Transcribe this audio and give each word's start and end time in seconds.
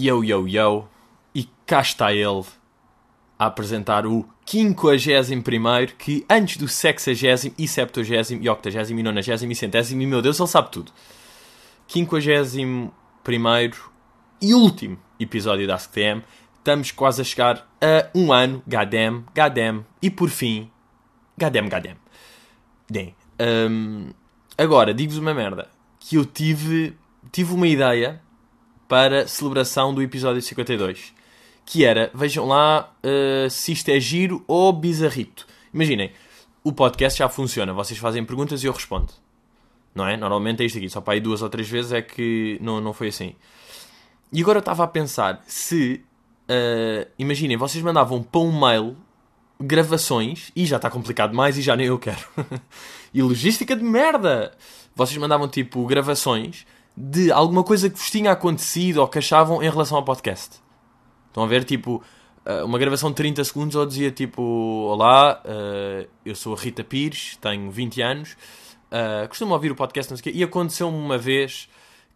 Yo, 0.00 0.22
yo, 0.22 0.46
yo. 0.46 0.88
E 1.34 1.48
cá 1.66 1.80
está 1.80 2.12
ele 2.12 2.44
a 3.36 3.46
apresentar 3.46 4.06
o 4.06 4.28
51 4.46 5.42
que 5.98 6.24
antes 6.30 6.56
do 6.56 6.68
60 6.68 7.10
e 7.58 7.66
70 7.66 8.00
e 8.00 8.48
80 8.48 8.92
e 8.92 9.02
90 9.02 9.46
e 9.46 9.54
100 9.56 9.70
e 9.90 10.06
meu 10.06 10.22
Deus, 10.22 10.38
ele 10.38 10.48
sabe 10.48 10.70
tudo. 10.70 10.92
51 11.88 12.92
e 14.40 14.54
último 14.54 14.96
episódio 15.18 15.66
da 15.66 15.74
AskTM. 15.74 16.22
Estamos 16.58 16.92
quase 16.92 17.22
a 17.22 17.24
chegar 17.24 17.68
a 17.80 18.08
um 18.14 18.32
ano. 18.32 18.62
Gadam, 18.68 19.24
gadam. 19.34 19.84
E 20.00 20.08
por 20.10 20.30
fim, 20.30 20.70
gadam, 21.36 21.68
gadam. 21.68 21.96
Bem, 22.88 23.16
um, 23.68 24.10
agora, 24.56 24.94
digo-vos 24.94 25.18
uma 25.18 25.34
merda. 25.34 25.68
Que 25.98 26.14
eu 26.14 26.24
tive, 26.24 26.96
tive 27.32 27.52
uma 27.52 27.66
ideia 27.66 28.22
para 28.88 29.28
celebração 29.28 29.92
do 29.94 30.02
episódio 30.02 30.40
52. 30.40 31.14
Que 31.64 31.84
era, 31.84 32.10
vejam 32.14 32.46
lá 32.46 32.92
uh, 33.04 33.50
se 33.50 33.72
isto 33.72 33.90
é 33.90 34.00
giro 34.00 34.42
ou 34.48 34.72
bizarrito. 34.72 35.46
Imaginem, 35.72 36.10
o 36.64 36.72
podcast 36.72 37.18
já 37.18 37.28
funciona. 37.28 37.74
Vocês 37.74 38.00
fazem 38.00 38.24
perguntas 38.24 38.64
e 38.64 38.66
eu 38.66 38.72
respondo. 38.72 39.12
Não 39.94 40.06
é? 40.06 40.16
Normalmente 40.16 40.62
é 40.62 40.66
isto 40.66 40.78
aqui. 40.78 40.88
Só 40.88 41.02
para 41.02 41.14
aí 41.14 41.20
duas 41.20 41.42
ou 41.42 41.50
três 41.50 41.68
vezes 41.68 41.92
é 41.92 42.00
que 42.00 42.58
não, 42.62 42.80
não 42.80 42.94
foi 42.94 43.08
assim. 43.08 43.34
E 44.32 44.40
agora 44.40 44.58
eu 44.58 44.60
estava 44.60 44.84
a 44.84 44.88
pensar 44.88 45.42
se... 45.46 46.02
Uh, 46.50 47.06
imaginem, 47.18 47.58
vocês 47.58 47.84
mandavam 47.84 48.22
para 48.22 48.40
um 48.40 48.58
mail 48.58 48.96
gravações, 49.60 50.52
e 50.54 50.64
já 50.64 50.76
está 50.76 50.88
complicado 50.88 51.34
mais 51.34 51.58
e 51.58 51.62
já 51.62 51.76
nem 51.76 51.86
eu 51.86 51.98
quero. 51.98 52.24
e 53.12 53.20
logística 53.20 53.74
de 53.74 53.82
merda! 53.82 54.52
Vocês 54.94 55.18
mandavam 55.18 55.48
tipo 55.48 55.84
gravações 55.86 56.66
de 57.00 57.30
alguma 57.30 57.62
coisa 57.62 57.88
que 57.88 57.96
vos 57.96 58.10
tinha 58.10 58.32
acontecido 58.32 58.98
ou 58.98 59.06
que 59.06 59.18
achavam 59.18 59.62
em 59.62 59.70
relação 59.70 59.96
ao 59.96 60.04
podcast. 60.04 60.56
Estão 61.28 61.44
a 61.44 61.46
ver, 61.46 61.62
tipo, 61.62 62.02
eh, 62.44 62.64
uma 62.64 62.76
gravação 62.76 63.10
de 63.10 63.16
30 63.16 63.44
segundos 63.44 63.76
ou 63.76 63.86
dizia 63.86 64.10
tipo: 64.10 64.42
Olá, 64.42 65.40
uh, 65.44 66.08
eu 66.24 66.34
sou 66.34 66.54
a 66.54 66.58
Rita 66.58 66.82
Pires, 66.82 67.36
tenho 67.40 67.70
20 67.70 68.02
anos, 68.02 68.32
uh, 68.90 69.28
costumo 69.28 69.54
ouvir 69.54 69.70
o 69.70 69.76
podcast, 69.76 70.10
não 70.10 70.16
sei 70.16 70.22
o 70.22 70.24
quê, 70.32 70.40
e 70.40 70.42
aconteceu-me 70.42 70.96
uma 70.96 71.16
vez 71.16 71.68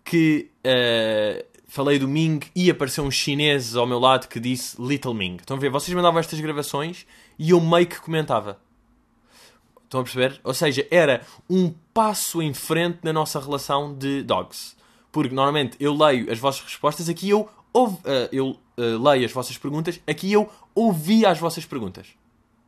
que 0.03 0.51
uh, 0.67 1.45
falei 1.69 1.99
do 1.99 2.09
Ming 2.09 2.41
e 2.57 2.69
apareceu 2.69 3.05
um 3.05 3.11
chinês 3.11 3.77
ao 3.77 3.87
meu 3.87 4.01
lado 4.01 4.27
que 4.27 4.41
disse 4.41 4.81
Little 4.83 5.15
Ming. 5.15 5.37
Estão 5.37 5.57
a 5.57 5.61
ver? 5.61 5.71
Vocês 5.71 5.95
mandavam 5.95 6.19
estas 6.19 6.41
gravações 6.41 7.07
e 7.39 7.51
eu 7.51 7.61
meio 7.61 7.87
que 7.87 8.01
comentava. 8.01 8.59
Estão 9.93 10.01
a 10.01 10.05
perceber? 10.05 10.41
Ou 10.43 10.55
seja, 10.55 10.89
era 10.91 11.21
um 11.51 11.71
passo 11.93 12.41
em 12.41 12.55
frente 12.55 13.01
na 13.03 13.13
nossa 13.13 13.39
relação 13.39 13.93
de 13.93 14.23
dogs. 14.23 14.75
Porque 15.13 15.35
normalmente 15.35 15.77
eu 15.79 15.93
leio 15.95 16.33
as 16.33 16.39
vossas 16.39 16.63
respostas, 16.63 17.11
aqui 17.11 17.29
eu, 17.29 17.47
ouve, 17.75 17.97
uh, 17.97 18.29
eu 18.33 18.59
uh, 18.79 19.09
leio 19.11 19.27
as 19.27 19.33
vossas 19.33 19.59
perguntas, 19.59 20.01
aqui 20.07 20.33
eu 20.33 20.51
ouvi 20.75 21.27
as 21.27 21.39
vossas 21.39 21.67
perguntas. 21.67 22.07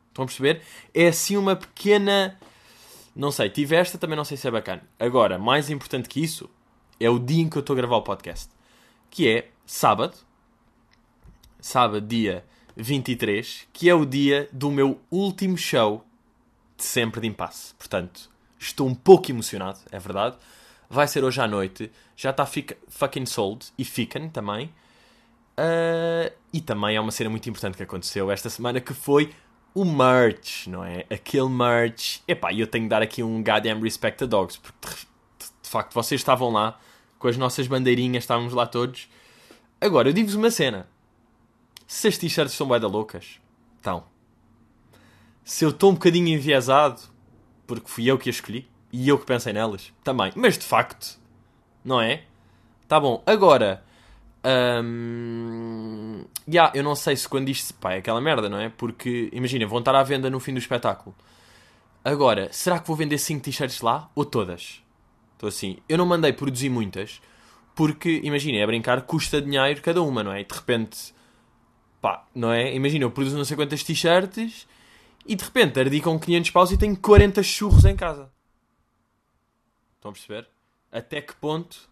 Estão 0.09 0.21
a 0.21 0.27
perceber? 0.27 0.61
É 0.93 1.07
assim 1.07 1.35
uma 1.35 1.55
pequena. 1.55 2.37
Não 3.15 3.31
sei, 3.31 3.49
tive 3.49 3.75
esta, 3.75 3.97
também 3.97 4.15
não 4.15 4.23
sei 4.23 4.37
se 4.37 4.47
é 4.47 4.51
bacana. 4.51 4.83
Agora, 4.99 5.39
mais 5.39 5.71
importante 5.71 6.07
que 6.07 6.23
isso, 6.23 6.47
é 6.99 7.09
o 7.09 7.17
dia 7.17 7.41
em 7.41 7.49
que 7.49 7.57
eu 7.57 7.61
estou 7.61 7.73
a 7.73 7.77
gravar 7.77 7.97
o 7.97 8.03
podcast 8.03 8.51
que 9.09 9.27
é 9.27 9.49
sábado, 9.65 10.15
sábado 11.59 12.05
dia 12.05 12.45
23, 12.75 13.67
que 13.73 13.89
é 13.89 13.95
o 13.95 14.05
dia 14.05 14.47
do 14.51 14.69
meu 14.69 14.99
último 15.09 15.57
show 15.57 16.05
sempre 16.77 17.21
de 17.21 17.27
impasse. 17.27 17.73
Portanto, 17.75 18.29
estou 18.59 18.87
um 18.87 18.95
pouco 18.95 19.31
emocionado, 19.31 19.79
é 19.91 19.99
verdade. 19.99 20.35
Vai 20.89 21.07
ser 21.07 21.23
hoje 21.23 21.41
à 21.41 21.47
noite, 21.47 21.91
já 22.15 22.29
está 22.29 22.45
fucking 22.45 23.25
sold 23.25 23.67
e 23.77 23.83
fican 23.83 24.29
também. 24.29 24.73
Uh, 25.57 26.31
e 26.51 26.59
também 26.59 26.95
é 26.95 27.01
uma 27.01 27.11
cena 27.11 27.29
muito 27.29 27.49
importante 27.49 27.77
que 27.77 27.83
aconteceu 27.83 28.29
esta 28.29 28.49
semana 28.49 28.81
que 28.81 28.93
foi 28.93 29.33
o 29.73 29.85
merch, 29.85 30.67
não 30.67 30.83
é? 30.83 31.05
Aquele 31.09 31.49
merch. 31.49 32.21
Epá, 32.27 32.53
eu 32.53 32.67
tenho 32.67 32.85
de 32.85 32.89
dar 32.89 33.01
aqui 33.01 33.23
um 33.23 33.43
goddamn 33.43 33.81
respect 33.81 34.23
a 34.23 34.27
dogs, 34.27 34.57
porque 34.57 34.87
de, 34.89 35.45
de, 35.45 35.51
de 35.63 35.69
facto 35.69 35.93
vocês 35.93 36.21
estavam 36.21 36.51
lá 36.51 36.79
com 37.19 37.27
as 37.27 37.37
nossas 37.37 37.67
bandeirinhas, 37.67 38.23
estávamos 38.23 38.53
lá 38.53 38.65
todos. 38.65 39.09
Agora, 39.79 40.09
eu 40.09 40.13
digo-vos 40.13 40.35
uma 40.35 40.51
cena. 40.51 40.87
Se 41.87 42.07
as 42.07 42.17
t-shirts 42.17 42.53
são 42.53 42.67
da 42.67 42.87
loucas, 42.87 43.39
então. 43.79 44.03
Se 45.45 45.63
eu 45.63 45.69
estou 45.69 45.91
um 45.91 45.93
bocadinho 45.93 46.27
enviesado, 46.27 46.99
porque 47.67 47.87
fui 47.87 48.09
eu 48.09 48.17
que 48.17 48.29
as 48.29 48.37
escolhi, 48.37 48.67
e 48.91 49.07
eu 49.07 49.19
que 49.19 49.27
pensei 49.27 49.53
nelas, 49.53 49.93
também. 50.03 50.31
Mas 50.35 50.57
de 50.57 50.65
facto, 50.65 51.19
não 51.83 52.01
é? 52.01 52.23
Tá 52.87 52.99
bom. 52.99 53.21
Agora, 53.27 53.83
um, 54.83 56.25
yeah, 56.47 56.71
eu 56.75 56.83
não 56.83 56.95
sei 56.95 57.15
se 57.15 57.29
quando 57.29 57.49
isto. 57.49 57.75
Pá, 57.75 57.93
é 57.93 57.97
aquela 57.97 58.19
merda, 58.19 58.49
não 58.49 58.59
é? 58.59 58.69
Porque, 58.69 59.29
imagina, 59.31 59.67
vão 59.67 59.79
estar 59.79 59.93
à 59.93 60.01
venda 60.01 60.31
no 60.31 60.39
fim 60.39 60.51
do 60.51 60.57
espetáculo. 60.57 61.15
Agora, 62.03 62.49
será 62.51 62.79
que 62.79 62.87
vou 62.87 62.95
vender 62.95 63.19
5 63.19 63.43
t-shirts 63.43 63.81
lá 63.81 64.09
ou 64.15 64.25
todas? 64.25 64.83
Estou 65.33 65.47
assim, 65.47 65.77
eu 65.87 65.97
não 65.97 66.07
mandei 66.07 66.33
produzir 66.33 66.69
muitas, 66.69 67.21
porque, 67.75 68.19
imagina, 68.23 68.57
é 68.57 68.65
brincar, 68.65 69.01
custa 69.03 69.39
dinheiro 69.39 69.79
cada 69.81 70.01
uma, 70.01 70.23
não 70.23 70.31
é? 70.31 70.41
E 70.41 70.43
de 70.43 70.55
repente, 70.55 71.13
pá, 72.01 72.25
não 72.33 72.51
é? 72.51 72.73
Imagina, 72.73 73.05
eu 73.05 73.11
produzo 73.11 73.37
não 73.37 73.45
sei 73.45 73.55
quantas 73.55 73.83
t-shirts 73.83 74.67
e 75.25 75.35
de 75.35 75.43
repente 75.43 75.79
ardi 75.79 76.01
com 76.01 76.19
500 76.19 76.51
paus 76.51 76.71
e 76.71 76.77
tenho 76.77 76.95
40 76.95 77.41
churros 77.41 77.85
em 77.85 77.95
casa. 77.95 78.31
Estão 79.95 80.11
a 80.11 80.13
perceber? 80.13 80.47
Até 80.91 81.21
que 81.21 81.33
ponto, 81.35 81.89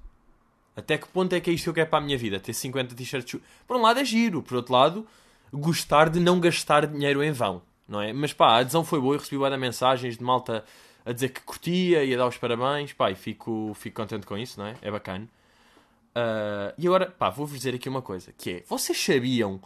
até 0.76 0.98
que 0.98 1.08
ponto 1.08 1.34
é 1.34 1.42
que 1.42 1.50
é 1.50 1.54
isto 1.54 1.64
que 1.64 1.70
eu 1.70 1.74
quero 1.74 1.90
para 1.90 2.00
a 2.00 2.02
minha 2.02 2.18
vida? 2.18 2.40
Ter 2.40 2.54
50 2.54 2.96
t-shirts. 2.96 3.42
Por 3.68 3.76
um 3.76 3.82
lado 3.82 4.00
é 4.00 4.06
giro, 4.06 4.42
por 4.44 4.56
outro 4.56 4.74
lado, 4.74 5.08
gostar 5.52 6.10
de 6.10 6.20
não 6.20 6.40
gastar 6.40 6.86
dinheiro 6.86 7.24
em 7.24 7.32
vão, 7.32 7.62
não 7.88 8.02
é? 8.02 8.14
Mas 8.14 8.34
pá, 8.34 8.50
a 8.50 8.58
adesão 8.58 8.84
foi 8.84 9.00
boa, 9.00 9.16
eu 9.16 9.20
recebi 9.20 9.38
várias 9.38 9.60
mensagens 9.60 10.18
de 10.18 10.24
malta 10.24 10.64
a 11.06 11.12
dizer 11.12 11.30
que 11.30 11.42
curtia 11.42 12.04
e 12.04 12.14
a 12.14 12.18
dar 12.18 12.28
os 12.28 12.38
parabéns, 12.38 12.94
pá, 12.94 13.12
e 13.12 13.16
fico, 13.16 13.74
fico 13.76 14.02
contente 14.02 14.26
com 14.26 14.38
isso, 14.38 14.60
não 14.60 14.68
é? 14.68 14.76
É 14.82 14.90
bacana. 14.90 15.28
Uh, 16.16 16.74
e 16.78 16.88
agora, 16.88 17.08
pá, 17.08 17.30
vou-vos 17.30 17.58
dizer 17.58 17.76
aqui 17.76 17.90
uma 17.90 18.02
coisa, 18.02 18.32
que 18.38 18.52
é, 18.52 18.64
vocês 18.68 18.98
sabiam 18.98 19.60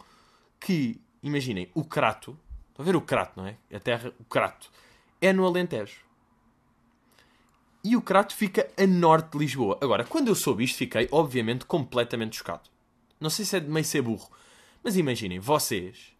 que, 0.58 1.00
imaginem, 1.22 1.70
o 1.74 1.84
Crato, 1.84 2.38
estão 2.78 2.84
a 2.84 2.84
ver 2.84 2.96
o 2.96 3.00
Crato, 3.00 3.32
não 3.36 3.46
é? 3.46 3.56
A 3.74 3.80
terra, 3.80 4.12
o 4.18 4.24
Crato, 4.24 4.70
é 5.20 5.32
no 5.32 5.44
Alentejo. 5.44 6.00
E 7.82 7.96
o 7.96 8.02
Crato 8.02 8.34
fica 8.34 8.68
a 8.76 8.86
norte 8.86 9.32
de 9.32 9.38
Lisboa. 9.38 9.78
Agora, 9.80 10.04
quando 10.04 10.28
eu 10.28 10.34
soube 10.34 10.64
isto, 10.64 10.78
fiquei, 10.78 11.08
obviamente, 11.10 11.64
completamente 11.64 12.36
chocado. 12.36 12.68
Não 13.20 13.30
sei 13.30 13.44
se 13.44 13.56
é 13.56 13.60
de 13.60 13.68
meio 13.68 13.84
ser 13.84 14.02
burro, 14.02 14.30
mas 14.82 14.96
imaginem, 14.96 15.40
vocês, 15.40 16.12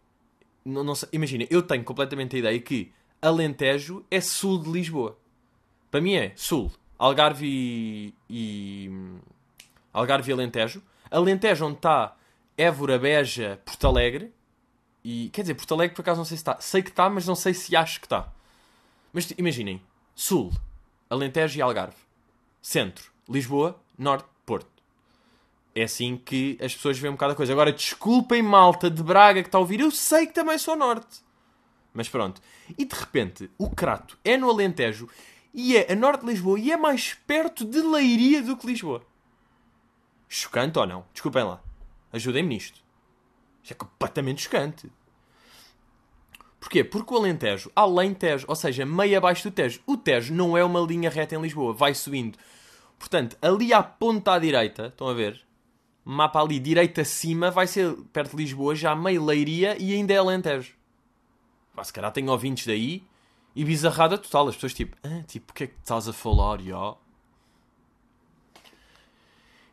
não, 0.65 0.83
não 0.83 0.93
imaginem, 1.13 1.47
eu 1.49 1.61
tenho 1.61 1.83
completamente 1.83 2.35
a 2.35 2.39
ideia 2.39 2.59
que 2.59 2.91
Alentejo 3.21 4.05
é 4.11 4.19
sul 4.19 4.61
de 4.61 4.69
Lisboa. 4.69 5.17
Para 5.89 6.01
mim 6.01 6.13
é 6.13 6.33
sul. 6.35 6.71
Algarve 6.97 7.45
e, 7.47 8.13
e 8.29 8.91
Algarve 9.93 10.29
e 10.29 10.33
Alentejo. 10.33 10.83
Alentejo 11.09 11.65
onde 11.65 11.77
está 11.77 12.17
Évora, 12.57 12.99
Beja, 12.99 13.61
Porto 13.63 13.87
Alegre. 13.87 14.33
E, 15.03 15.29
quer 15.29 15.41
dizer, 15.41 15.55
Porto 15.55 15.73
Alegre 15.73 15.95
por 15.95 16.01
acaso 16.01 16.17
não 16.17 16.25
sei 16.25 16.37
se 16.37 16.41
está. 16.41 16.59
Sei 16.59 16.81
que 16.81 16.89
está, 16.89 17.09
mas 17.09 17.25
não 17.25 17.35
sei 17.35 17.53
se 17.53 17.75
acho 17.75 17.99
que 17.99 18.05
está. 18.05 18.31
Mas 19.13 19.31
imaginem. 19.37 19.81
Sul, 20.15 20.51
Alentejo 21.09 21.57
e 21.57 21.61
Algarve. 21.61 21.95
Centro, 22.61 23.11
Lisboa, 23.27 23.79
Norte, 23.97 24.27
Porto. 24.45 24.67
É 25.73 25.83
assim 25.83 26.17
que 26.17 26.57
as 26.61 26.75
pessoas 26.75 26.99
veem 26.99 27.11
um 27.11 27.15
bocado 27.15 27.33
a 27.33 27.35
coisa. 27.35 27.53
Agora, 27.53 27.71
desculpem 27.71 28.41
malta 28.41 28.89
de 28.89 29.01
Braga 29.01 29.41
que 29.41 29.47
está 29.47 29.57
a 29.57 29.61
ouvir. 29.61 29.79
Eu 29.79 29.91
sei 29.91 30.27
que 30.27 30.33
também 30.33 30.57
sou 30.57 30.75
Norte. 30.75 31.21
Mas 31.93 32.09
pronto. 32.09 32.41
E 32.77 32.85
de 32.85 32.95
repente, 32.95 33.49
o 33.57 33.69
Crato 33.69 34.17
é 34.23 34.37
no 34.37 34.49
Alentejo 34.49 35.07
e 35.53 35.75
é 35.77 35.91
a 35.91 35.95
norte 35.95 36.21
de 36.21 36.27
Lisboa 36.27 36.59
e 36.59 36.71
é 36.71 36.77
mais 36.77 37.13
perto 37.25 37.65
de 37.65 37.81
Leiria 37.81 38.41
do 38.41 38.55
que 38.55 38.67
Lisboa. 38.67 39.03
Chocante 40.27 40.77
ou 40.77 40.85
não? 40.85 41.05
Desculpem 41.11 41.43
lá. 41.43 41.61
Ajudem-me 42.13 42.49
nisto. 42.49 42.79
Isto 43.61 43.71
é 43.71 43.75
completamente 43.75 44.41
chocante. 44.41 44.91
Porquê? 46.59 46.83
Porque 46.83 47.13
o 47.13 47.17
Alentejo, 47.17 47.71
além 47.75 48.13
Tejo, 48.13 48.45
ou 48.47 48.55
seja, 48.55 48.85
meio 48.85 49.17
abaixo 49.17 49.49
do 49.49 49.53
Tejo, 49.53 49.79
o 49.87 49.95
Tejo 49.95 50.33
não 50.33 50.57
é 50.57 50.63
uma 50.63 50.81
linha 50.81 51.09
reta 51.09 51.35
em 51.35 51.41
Lisboa, 51.41 51.73
vai 51.73 51.93
subindo. 51.93 52.37
Portanto, 52.97 53.37
ali 53.41 53.73
à 53.73 53.81
ponta 53.81 54.33
à 54.33 54.39
direita, 54.39 54.87
estão 54.87 55.07
a 55.07 55.13
ver? 55.13 55.41
Mapa 56.03 56.41
ali, 56.41 56.59
direita 56.59 57.01
acima, 57.01 57.49
vai 57.49 57.65
ser 57.65 57.95
perto 58.11 58.35
de 58.35 58.43
Lisboa, 58.43 58.75
já 58.75 58.93
meio 58.93 59.23
Leiria 59.23 59.77
e 59.79 59.93
ainda 59.93 60.13
é 60.13 60.17
Alentejo. 60.17 60.73
Pá, 61.73 61.83
se 61.83 61.93
calhar 61.93 62.11
tenho 62.11 62.29
ouvintes 62.29 62.67
daí 62.67 63.03
e 63.55 63.63
bizarrada 63.63 64.17
total. 64.17 64.49
As 64.49 64.55
pessoas 64.55 64.73
tipo, 64.73 64.97
ah, 65.03 65.23
tipo, 65.27 65.51
o 65.51 65.53
que 65.53 65.63
é 65.63 65.67
que 65.67 65.75
estás 65.79 66.09
a 66.09 66.13
falar, 66.13 66.61
já? 66.61 66.95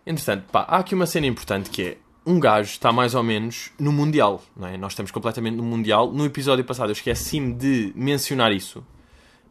Entretanto, 0.06 0.46
pá, 0.52 0.60
há 0.68 0.78
aqui 0.78 0.94
uma 0.94 1.06
cena 1.06 1.26
importante 1.26 1.68
que 1.68 1.82
é 1.82 1.98
um 2.26 2.40
gajo 2.40 2.70
está 2.70 2.92
mais 2.92 3.14
ou 3.14 3.22
menos 3.22 3.70
no 3.78 3.92
Mundial, 3.92 4.42
não 4.56 4.66
é? 4.66 4.76
Nós 4.76 4.92
estamos 4.92 5.10
completamente 5.10 5.54
no 5.54 5.62
Mundial. 5.62 6.10
No 6.10 6.24
episódio 6.24 6.64
passado 6.64 6.88
eu 6.88 6.92
esqueci-me 6.92 7.54
de 7.54 7.92
mencionar 7.94 8.52
isso, 8.52 8.84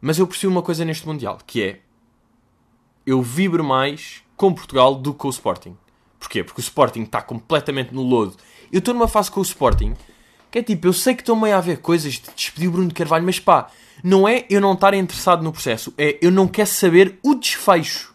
mas 0.00 0.18
eu 0.18 0.26
percebi 0.26 0.46
uma 0.46 0.62
coisa 0.62 0.84
neste 0.84 1.06
Mundial, 1.06 1.38
que 1.46 1.62
é 1.62 1.80
eu 3.06 3.22
vibro 3.22 3.64
mais 3.64 4.22
com 4.36 4.52
Portugal 4.52 4.94
do 4.94 5.12
que 5.12 5.20
com 5.20 5.28
o 5.28 5.30
Sporting. 5.30 5.76
Porquê? 6.18 6.44
Porque 6.44 6.60
o 6.60 6.62
Sporting 6.62 7.02
está 7.02 7.22
completamente 7.22 7.94
no 7.94 8.02
lodo. 8.02 8.36
Eu 8.70 8.80
estou 8.80 8.92
numa 8.92 9.08
fase 9.08 9.30
com 9.30 9.40
o 9.40 9.42
Sporting 9.42 9.94
que 10.50 10.60
é 10.60 10.62
tipo, 10.62 10.86
eu 10.86 10.92
sei 10.92 11.14
que 11.14 11.22
estou 11.22 11.36
meio 11.36 11.54
a 11.54 11.60
ver 11.60 11.78
coisas 11.78 12.14
de 12.14 12.30
despedir 12.34 12.68
o 12.68 12.72
Bruno 12.72 12.88
de 12.88 12.94
Carvalho, 12.94 13.24
mas 13.24 13.38
pá, 13.38 13.68
não 14.02 14.26
é 14.26 14.46
eu 14.48 14.60
não 14.60 14.72
estar 14.72 14.94
interessado 14.94 15.42
no 15.42 15.52
processo, 15.52 15.92
é 15.98 16.18
eu 16.22 16.30
não 16.30 16.48
quero 16.48 16.68
saber 16.68 17.18
o 17.22 17.34
desfecho. 17.34 18.14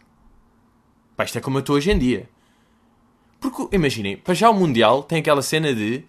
Pá, 1.16 1.24
isto 1.24 1.38
é 1.38 1.42
como 1.42 1.57
eu 1.57 1.60
estou 1.60 1.75
hoje 1.75 1.92
em 1.92 2.00
dia. 2.00 2.30
Porque, 3.42 3.76
imaginem, 3.76 4.16
para 4.16 4.36
já 4.36 4.52
o 4.52 4.54
Mundial 4.54 5.02
tem 5.02 5.18
aquela 5.18 5.42
cena 5.42 5.74
de 5.74 6.04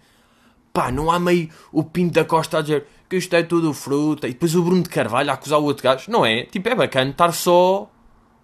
pá, 0.71 0.91
não 0.91 1.09
há 1.09 1.19
meio 1.19 1.49
o 1.71 1.83
Pinto 1.83 2.13
da 2.13 2.23
Costa 2.23 2.59
a 2.59 2.61
dizer 2.61 2.85
que 3.09 3.15
isto 3.15 3.35
é 3.35 3.41
tudo 3.41 3.73
fruta 3.73 4.27
e 4.27 4.33
depois 4.33 4.55
o 4.55 4.61
Bruno 4.61 4.83
de 4.83 4.89
Carvalho 4.89 5.31
a 5.31 5.33
acusar 5.33 5.59
o 5.59 5.63
outro 5.63 5.83
gajo. 5.83 6.11
Não 6.11 6.23
é? 6.23 6.43
Tipo, 6.43 6.69
é 6.69 6.75
bacana 6.75 7.09
estar 7.09 7.31
só 7.31 7.91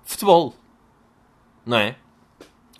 futebol. 0.03 0.55
Não 1.63 1.77
é? 1.77 1.95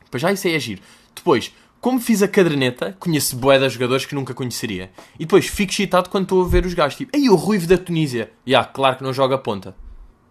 Pois 0.10 0.20
já 0.20 0.32
isso 0.32 0.48
aí 0.48 0.56
é 0.56 0.60
giro. 0.60 0.82
Depois, 1.16 1.54
como 1.80 2.00
fiz 2.00 2.24
a 2.24 2.28
caderneta, 2.28 2.98
conheço 3.00 3.36
boé 3.36 3.60
de 3.60 3.70
jogadores 3.70 4.08
que 4.08 4.16
nunca 4.16 4.34
conheceria. 4.34 4.92
E 5.16 5.26
depois 5.26 5.46
fico 5.46 5.72
excitado 5.72 6.10
quando 6.10 6.24
estou 6.24 6.44
a 6.44 6.48
ver 6.48 6.66
os 6.66 6.74
gajos. 6.74 6.98
Tipo, 6.98 7.16
aí 7.16 7.30
o 7.30 7.36
Ruivo 7.36 7.68
da 7.68 7.78
Tunísia. 7.78 8.32
E 8.48 8.52
yeah, 8.52 8.68
claro 8.68 8.98
que 8.98 9.04
não 9.04 9.14
joga 9.14 9.38
ponta. 9.38 9.76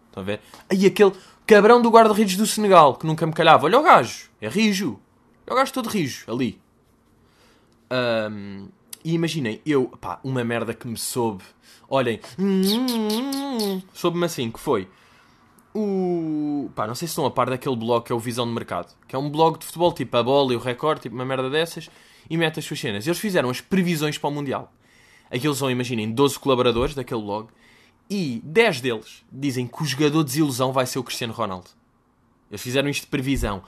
Estão 0.08 0.24
a 0.24 0.26
ver? 0.26 0.40
Aí 0.68 0.86
aquele 0.86 1.12
cabrão 1.46 1.80
do 1.80 1.88
guarda-redes 1.88 2.36
do 2.36 2.46
Senegal, 2.46 2.96
que 2.96 3.06
nunca 3.06 3.24
me 3.24 3.32
calhava. 3.32 3.66
Olha 3.66 3.78
o 3.78 3.82
gajo. 3.82 4.28
É 4.40 4.48
rijo. 4.48 4.98
É 5.48 5.52
o 5.52 5.56
gajo 5.56 5.72
todo 5.72 5.88
rijo, 5.88 6.30
ali. 6.30 6.60
Um, 7.90 8.68
e 9.02 9.14
imaginem, 9.14 9.62
eu, 9.64 9.86
pá, 10.00 10.20
uma 10.22 10.44
merda 10.44 10.74
que 10.74 10.86
me 10.86 10.98
soube. 10.98 11.42
Olhem, 11.88 12.20
soube-me 13.94 14.26
assim, 14.26 14.50
que 14.50 14.60
foi 14.60 14.88
o. 15.74 16.70
pá, 16.74 16.86
não 16.86 16.94
sei 16.94 17.06
se 17.06 17.12
estão 17.12 17.24
a 17.24 17.30
par 17.30 17.48
daquele 17.48 17.76
blog 17.76 18.04
que 18.04 18.12
é 18.12 18.14
o 18.14 18.18
Visão 18.18 18.46
de 18.46 18.52
Mercado, 18.52 18.94
que 19.06 19.16
é 19.16 19.18
um 19.18 19.30
blog 19.30 19.58
de 19.58 19.64
futebol, 19.64 19.92
tipo 19.92 20.14
a 20.16 20.22
bola 20.22 20.52
e 20.52 20.56
o 20.56 20.58
recorde, 20.58 21.02
tipo 21.02 21.14
uma 21.14 21.24
merda 21.24 21.48
dessas, 21.48 21.88
e 22.28 22.36
mete 22.36 22.58
as 22.58 22.64
suas 22.64 22.80
cenas. 22.80 23.06
Eles 23.06 23.18
fizeram 23.18 23.48
as 23.48 23.60
previsões 23.60 24.18
para 24.18 24.28
o 24.28 24.32
Mundial. 24.32 24.72
Aqueles 25.30 25.56
são, 25.56 25.70
imaginem, 25.70 26.10
12 26.10 26.38
colaboradores 26.38 26.94
daquele 26.94 27.22
blog, 27.22 27.48
e 28.10 28.40
10 28.44 28.80
deles 28.80 29.24
dizem 29.30 29.66
que 29.66 29.82
o 29.82 29.86
jogador 29.86 30.24
de 30.24 30.30
desilusão 30.30 30.72
vai 30.72 30.86
ser 30.86 30.98
o 30.98 31.04
Cristiano 31.04 31.32
Ronaldo. 31.32 31.70
Eles 32.50 32.62
fizeram 32.62 32.88
isto 32.88 33.02
de 33.02 33.08
previsão. 33.08 33.62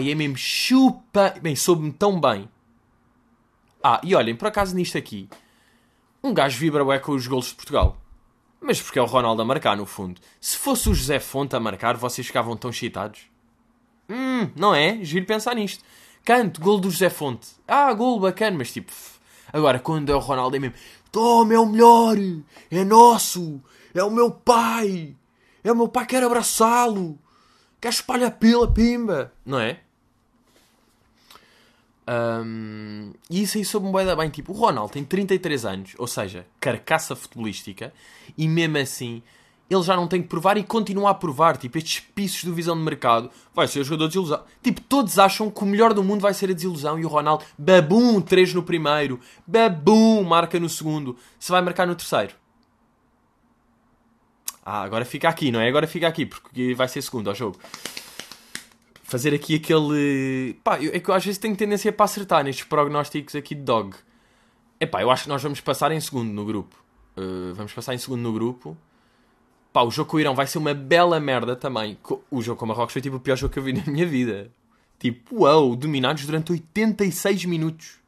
E 0.00 0.10
é 0.10 0.14
mesmo 0.14 0.36
chupa. 0.36 1.34
Bem, 1.40 1.56
soube-me 1.56 1.92
tão 1.92 2.20
bem. 2.20 2.48
Ah, 3.82 4.00
e 4.04 4.14
olhem, 4.14 4.36
por 4.36 4.46
acaso 4.46 4.76
nisto 4.76 4.96
aqui, 4.96 5.28
um 6.22 6.32
gajo 6.32 6.56
vibra 6.56 6.84
bem 6.84 7.00
com 7.00 7.12
os 7.12 7.26
golos 7.26 7.48
de 7.48 7.54
Portugal. 7.54 7.96
Mas 8.60 8.80
porque 8.80 8.98
é 8.98 9.02
o 9.02 9.06
Ronaldo 9.06 9.42
a 9.42 9.44
marcar, 9.44 9.76
no 9.76 9.84
fundo. 9.84 10.20
Se 10.40 10.56
fosse 10.56 10.88
o 10.88 10.94
José 10.94 11.18
Fonte 11.18 11.56
a 11.56 11.60
marcar, 11.60 11.96
vocês 11.96 12.24
ficavam 12.24 12.56
tão 12.56 12.70
excitados? 12.70 13.22
Hum, 14.08 14.48
não 14.54 14.72
é? 14.72 15.02
Giro 15.02 15.26
pensar 15.26 15.56
nisto. 15.56 15.84
Canto, 16.24 16.60
gol 16.60 16.78
do 16.78 16.88
José 16.88 17.10
Fonte. 17.10 17.48
Ah, 17.66 17.92
gol 17.92 18.20
bacana, 18.20 18.56
mas 18.58 18.72
tipo... 18.72 18.92
Agora, 19.52 19.80
quando 19.80 20.12
é 20.12 20.14
o 20.14 20.20
Ronaldo 20.20 20.54
é 20.54 20.60
mesmo... 20.60 20.76
Toma, 21.10 21.52
é 21.52 21.58
o 21.58 21.66
melhor! 21.66 22.16
É 22.70 22.84
nosso! 22.84 23.60
É 23.92 24.02
o 24.02 24.10
meu 24.10 24.30
pai! 24.30 25.16
É 25.64 25.72
o 25.72 25.76
meu 25.76 25.88
pai, 25.88 26.06
quer 26.06 26.22
abraçá-lo! 26.22 27.18
Quer 27.82 27.88
espalhar 27.88 28.30
pila, 28.38 28.70
pimba! 28.70 29.32
Não 29.44 29.58
é? 29.58 29.80
Um, 32.08 33.12
e 33.28 33.42
isso 33.42 33.58
aí 33.58 33.64
soube-me 33.64 33.92
bem, 33.92 34.16
bem. 34.16 34.30
Tipo, 34.30 34.52
o 34.52 34.54
Ronaldo 34.54 34.92
tem 34.92 35.04
33 35.04 35.64
anos, 35.64 35.92
ou 35.98 36.06
seja, 36.06 36.46
carcaça 36.60 37.16
futebolística, 37.16 37.92
e 38.38 38.46
mesmo 38.46 38.78
assim 38.78 39.20
ele 39.68 39.82
já 39.82 39.96
não 39.96 40.06
tem 40.06 40.22
que 40.22 40.28
provar 40.28 40.56
e 40.58 40.62
continua 40.62 41.10
a 41.10 41.14
provar. 41.14 41.56
Tipo, 41.56 41.76
estes 41.76 41.98
pisos 41.98 42.44
do 42.44 42.54
visão 42.54 42.76
de 42.76 42.84
mercado 42.84 43.28
vai 43.52 43.66
ser 43.66 43.82
jogador 43.82 44.04
de 44.04 44.10
desilusão. 44.10 44.44
Tipo, 44.62 44.80
todos 44.82 45.18
acham 45.18 45.50
que 45.50 45.62
o 45.62 45.66
melhor 45.66 45.92
do 45.92 46.04
mundo 46.04 46.20
vai 46.20 46.34
ser 46.34 46.50
a 46.50 46.54
desilusão 46.54 47.00
e 47.00 47.04
o 47.04 47.08
Ronaldo, 47.08 47.44
babum, 47.58 48.20
3 48.20 48.54
no 48.54 48.62
primeiro, 48.62 49.18
babum, 49.44 50.22
marca 50.22 50.60
no 50.60 50.68
segundo. 50.68 51.16
Se 51.36 51.50
vai 51.50 51.60
marcar 51.62 51.86
no 51.86 51.96
terceiro. 51.96 52.34
Ah, 54.64 54.82
agora 54.82 55.04
fica 55.04 55.28
aqui, 55.28 55.50
não 55.50 55.60
é? 55.60 55.68
Agora 55.68 55.86
fica 55.86 56.06
aqui, 56.06 56.24
porque 56.24 56.74
vai 56.74 56.88
ser 56.88 57.02
segundo 57.02 57.28
ao 57.28 57.34
jogo 57.34 57.58
fazer 59.12 59.34
aqui 59.34 59.56
aquele. 59.56 60.56
Pá, 60.64 60.78
é 60.82 60.98
que 60.98 61.10
eu 61.10 61.14
às 61.14 61.22
vezes 61.22 61.38
tenho 61.38 61.54
tendência 61.54 61.92
para 61.92 62.06
acertar 62.06 62.42
nestes 62.42 62.64
prognósticos 62.64 63.34
aqui 63.34 63.54
de 63.54 63.60
dog. 63.60 63.94
É 64.80 64.86
pá, 64.86 65.02
eu 65.02 65.10
acho 65.10 65.24
que 65.24 65.28
nós 65.28 65.42
vamos 65.42 65.60
passar 65.60 65.92
em 65.92 66.00
segundo 66.00 66.32
no 66.32 66.46
grupo. 66.46 66.74
Uh, 67.14 67.52
vamos 67.54 67.72
passar 67.74 67.94
em 67.94 67.98
segundo 67.98 68.22
no 68.22 68.32
grupo. 68.32 68.74
Pá, 69.70 69.82
o 69.82 69.90
jogo 69.90 70.10
com 70.10 70.16
o 70.16 70.20
Irão 70.20 70.34
vai 70.34 70.46
ser 70.46 70.56
uma 70.56 70.72
bela 70.72 71.20
merda 71.20 71.54
também. 71.54 71.98
O 72.30 72.40
jogo 72.40 72.58
com 72.58 72.64
o 72.64 72.68
Marrocos 72.68 72.94
foi 72.94 73.02
tipo 73.02 73.16
o 73.16 73.20
pior 73.20 73.36
jogo 73.36 73.52
que 73.52 73.58
eu 73.58 73.62
vi 73.62 73.74
na 73.74 73.84
minha 73.84 74.06
vida. 74.06 74.50
Tipo, 74.98 75.42
uau, 75.42 75.76
dominados 75.76 76.24
durante 76.24 76.52
86 76.52 77.44
minutos. 77.44 78.01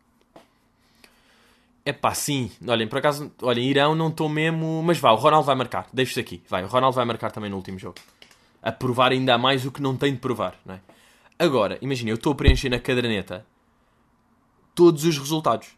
É 1.85 1.93
pá, 1.93 2.15
sim. 2.15 2.51
Olhem, 2.67 2.89
por 2.89 2.99
acaso, 2.99 3.31
olhem, 3.43 3.69
Irão 3.69 3.95
não 3.95 4.09
estou 4.09 4.29
mesmo. 4.29 4.83
Mas 4.83 4.99
vá, 4.99 5.13
o 5.13 5.17
Ronaldo 5.17 5.47
vai 5.47 5.55
marcar. 5.55 5.87
Deixo-te 5.93 6.21
aqui. 6.21 6.43
Vai, 6.49 6.65
o 6.65 6.67
Ronaldo 6.67 6.97
vai 6.97 7.05
marcar 7.05 7.31
também 7.31 7.51
no 7.51 7.57
último 7.57 7.79
jogo. 7.79 7.97
A 8.63 8.73
provar 8.73 9.13
ainda 9.13 9.37
mais 9.37 9.67
o 9.67 9.73
que 9.73 9.83
não 9.83 9.97
tem 9.97 10.15
de 10.15 10.19
provar, 10.19 10.55
não 10.65 10.75
é? 10.77 10.81
Agora, 11.39 11.79
imagina, 11.83 12.11
eu 12.11 12.15
estou 12.15 12.33
a 12.33 12.37
preencher 12.37 12.71
na 12.71 12.79
caderneta 12.79 13.45
todos 14.75 15.05
os 15.05 15.19
resultados. 15.19 15.69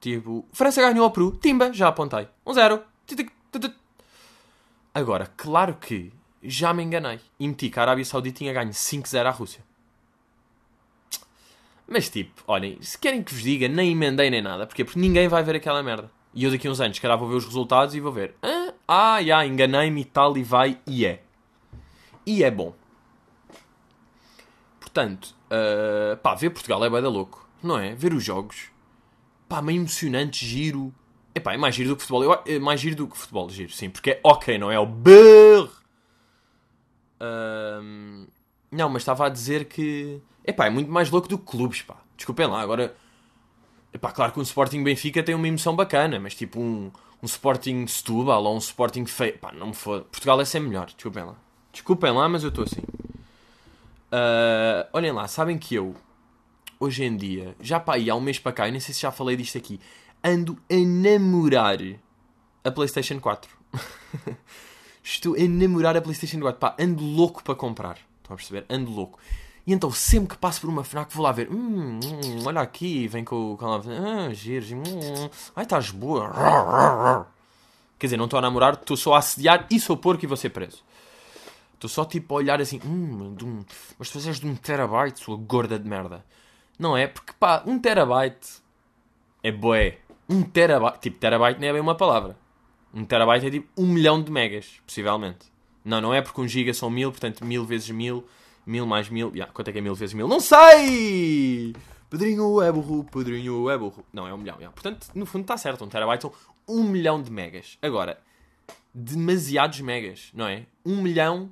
Tipo, 0.00 0.44
França 0.52 0.80
ganhou 0.80 1.04
ao 1.04 1.10
Peru, 1.10 1.32
timba, 1.32 1.72
já 1.72 1.88
apontei. 1.88 2.28
1-0. 2.46 2.82
Um 3.14 3.72
Agora, 4.94 5.30
claro 5.36 5.74
que 5.74 6.12
já 6.42 6.72
me 6.72 6.82
enganei 6.82 7.20
e 7.38 7.46
meti 7.46 7.70
que 7.70 7.78
a 7.78 7.82
Arábia 7.82 8.04
Saudita 8.04 8.38
tinha 8.38 8.52
ganho 8.52 8.70
5-0 8.70 9.26
à 9.26 9.30
Rússia. 9.30 9.62
Mas 11.92 12.08
tipo, 12.08 12.42
olhem, 12.46 12.78
se 12.80 12.96
querem 12.96 13.22
que 13.22 13.34
vos 13.34 13.42
diga, 13.42 13.68
nem 13.68 13.92
emendei 13.92 14.30
nem 14.30 14.40
nada. 14.40 14.66
Porquê? 14.66 14.82
Porque 14.82 14.98
ninguém 14.98 15.28
vai 15.28 15.42
ver 15.42 15.56
aquela 15.56 15.82
merda. 15.82 16.10
E 16.32 16.44
eu 16.44 16.50
daqui 16.50 16.66
a 16.66 16.70
uns 16.70 16.80
anos, 16.80 16.98
calhar 16.98 17.18
vou 17.18 17.28
ver 17.28 17.34
os 17.34 17.44
resultados 17.44 17.94
e 17.94 18.00
vou 18.00 18.10
ver. 18.10 18.34
Ah, 18.42 18.72
ah 18.88 19.22
já, 19.22 19.44
enganei-me 19.44 20.00
e 20.00 20.04
tal, 20.06 20.38
e 20.38 20.42
vai, 20.42 20.78
e 20.86 21.04
é. 21.04 21.22
E 22.24 22.42
é 22.42 22.50
bom. 22.50 22.74
Portanto, 24.80 25.34
uh, 25.50 26.16
pá, 26.16 26.34
ver 26.34 26.48
Portugal 26.48 26.82
é 26.82 26.88
bem 26.88 27.02
da 27.02 27.10
louco, 27.10 27.46
não 27.62 27.78
é? 27.78 27.94
Ver 27.94 28.14
os 28.14 28.24
jogos, 28.24 28.70
pá, 29.46 29.60
meio 29.60 29.80
emocionante, 29.80 30.46
giro. 30.46 30.94
É 31.34 31.40
pá, 31.40 31.52
é 31.52 31.58
mais 31.58 31.74
giro 31.74 31.90
do 31.90 31.96
que 31.96 32.02
futebol. 32.02 32.24
Eu, 32.24 32.42
é 32.46 32.58
mais 32.58 32.80
giro 32.80 32.96
do 32.96 33.06
que 33.06 33.18
futebol, 33.18 33.50
giro, 33.50 33.70
sim, 33.70 33.90
porque 33.90 34.12
é 34.12 34.20
ok, 34.24 34.56
não 34.56 34.70
é 34.70 34.78
o 34.78 34.86
brrr. 34.86 35.68
Uh, 37.20 38.26
não, 38.70 38.88
mas 38.88 39.02
estava 39.02 39.26
a 39.26 39.28
dizer 39.28 39.66
que. 39.66 40.22
É 40.44 40.52
pá, 40.52 40.66
é 40.66 40.70
muito 40.70 40.90
mais 40.90 41.10
louco 41.10 41.28
do 41.28 41.38
que 41.38 41.44
clubes, 41.44 41.82
pá. 41.82 41.96
Desculpem 42.16 42.46
lá, 42.46 42.60
agora. 42.60 42.94
É 43.92 43.98
pá, 43.98 44.10
claro 44.10 44.32
que 44.32 44.38
um 44.38 44.42
Sporting 44.42 44.82
Benfica 44.82 45.22
tem 45.22 45.34
uma 45.34 45.46
emoção 45.46 45.76
bacana, 45.76 46.18
mas 46.18 46.34
tipo 46.34 46.60
um, 46.60 46.90
um 47.22 47.26
Sporting 47.26 47.86
Setúbal 47.86 48.42
ou 48.44 48.54
um 48.54 48.58
Sporting 48.58 49.06
feio. 49.06 49.38
Pá, 49.38 49.52
não 49.52 49.68
me 49.68 49.74
foda. 49.74 50.04
Portugal 50.04 50.40
é 50.40 50.44
sempre 50.44 50.68
melhor, 50.68 50.86
desculpem 50.86 51.24
lá. 51.24 51.36
Desculpem 51.72 52.12
lá, 52.12 52.28
mas 52.28 52.42
eu 52.42 52.48
estou 52.48 52.64
assim. 52.64 52.82
Uh, 54.12 54.88
olhem 54.92 55.12
lá, 55.12 55.26
sabem 55.26 55.56
que 55.56 55.74
eu, 55.74 55.94
hoje 56.78 57.04
em 57.04 57.16
dia, 57.16 57.56
já 57.60 57.80
para 57.80 57.94
aí 57.94 58.10
há 58.10 58.14
um 58.14 58.20
mês 58.20 58.38
para 58.38 58.52
cá, 58.52 58.68
eu 58.68 58.72
nem 58.72 58.80
sei 58.80 58.94
se 58.94 59.00
já 59.00 59.10
falei 59.10 59.36
disto 59.36 59.56
aqui, 59.56 59.80
ando 60.22 60.58
a 60.70 60.76
namorar 60.76 61.78
a 62.64 62.70
PlayStation 62.70 63.18
4. 63.20 63.50
Estou 65.02 65.34
a 65.34 65.48
namorar 65.48 65.96
a 65.96 66.02
PlayStation 66.02 66.40
4. 66.40 66.58
Pá, 66.58 66.76
ando 66.78 67.02
louco 67.02 67.42
para 67.42 67.54
comprar. 67.54 67.98
Estão 68.18 68.34
a 68.34 68.36
perceber? 68.36 68.64
Ando 68.68 68.90
louco. 68.90 69.18
E 69.66 69.72
então, 69.72 69.90
sempre 69.92 70.30
que 70.30 70.36
passo 70.36 70.60
por 70.60 70.68
uma 70.68 70.82
FNAC, 70.82 71.14
vou 71.14 71.24
lá 71.24 71.30
ver. 71.30 71.48
Hum, 71.50 72.00
hum 72.02 72.42
olha 72.44 72.60
aqui, 72.60 73.06
vem 73.06 73.24
com 73.24 73.52
o 73.52 73.56
canal. 73.56 73.80
Ah, 73.86 74.32
giros. 74.32 74.72
Hum, 74.72 74.82
ai, 75.54 75.62
estás 75.62 75.90
boa. 75.90 77.26
Quer 77.98 78.06
dizer, 78.06 78.16
não 78.16 78.24
estou 78.24 78.38
a 78.38 78.42
namorar, 78.42 78.74
estou 78.74 78.96
só 78.96 79.14
a 79.14 79.18
assediar 79.18 79.66
e 79.70 79.78
sou 79.78 79.96
porco 79.96 80.24
e 80.24 80.26
vou 80.26 80.36
ser 80.36 80.50
preso. 80.50 80.82
Estou 81.74 81.88
só 81.88 82.04
tipo 82.04 82.34
a 82.34 82.38
olhar 82.38 82.60
assim, 82.60 82.80
hum, 82.84 83.36
um, 83.42 83.64
mas 83.98 84.08
tu 84.08 84.14
fazes 84.14 84.40
de 84.40 84.46
um 84.46 84.56
terabyte, 84.56 85.20
sua 85.20 85.36
gorda 85.36 85.78
de 85.78 85.88
merda. 85.88 86.24
Não 86.78 86.96
é? 86.96 87.06
Porque 87.06 87.32
pá, 87.38 87.62
um 87.64 87.78
terabyte 87.78 88.60
é 89.42 89.52
boé. 89.52 89.98
Um 90.28 90.42
terabyte, 90.42 91.00
tipo, 91.00 91.18
terabyte 91.18 91.60
não 91.60 91.68
é 91.68 91.72
bem 91.72 91.80
uma 91.80 91.96
palavra. 91.96 92.36
Um 92.92 93.04
terabyte 93.04 93.46
é 93.46 93.50
tipo 93.50 93.68
um 93.76 93.86
milhão 93.86 94.22
de 94.22 94.30
megas, 94.30 94.80
possivelmente. 94.86 95.52
Não, 95.84 96.00
não 96.00 96.14
é 96.14 96.20
porque 96.20 96.40
um 96.40 96.46
giga 96.48 96.74
são 96.74 96.90
mil, 96.90 97.10
portanto 97.10 97.44
mil 97.44 97.64
vezes 97.64 97.90
mil, 97.90 98.24
mil 98.66 98.86
mais 98.86 99.08
mil. 99.08 99.30
Yeah, 99.30 99.52
quanto 99.52 99.68
é 99.68 99.72
que 99.72 99.78
é 99.78 99.82
mil 99.82 99.94
vezes 99.94 100.14
mil? 100.14 100.28
Não 100.28 100.40
sei! 100.40 101.74
Pedrinho 102.08 102.60
é 102.60 102.70
burro, 102.70 103.04
Pedrinho 103.04 103.70
é 103.70 103.78
burro. 103.78 104.04
Não, 104.12 104.26
é 104.26 104.34
um 104.34 104.38
milhão. 104.38 104.56
Yeah. 104.56 104.72
Portanto, 104.74 105.08
no 105.14 105.24
fundo 105.24 105.42
está 105.42 105.56
certo. 105.56 105.84
Um 105.84 105.88
terabyte 105.88 106.22
são 106.22 106.32
um 106.68 106.82
milhão 106.82 107.22
de 107.22 107.30
megas. 107.30 107.78
Agora, 107.80 108.20
demasiados 108.94 109.80
megas, 109.80 110.30
não 110.34 110.46
é? 110.46 110.66
Um 110.84 111.00
milhão 111.00 111.50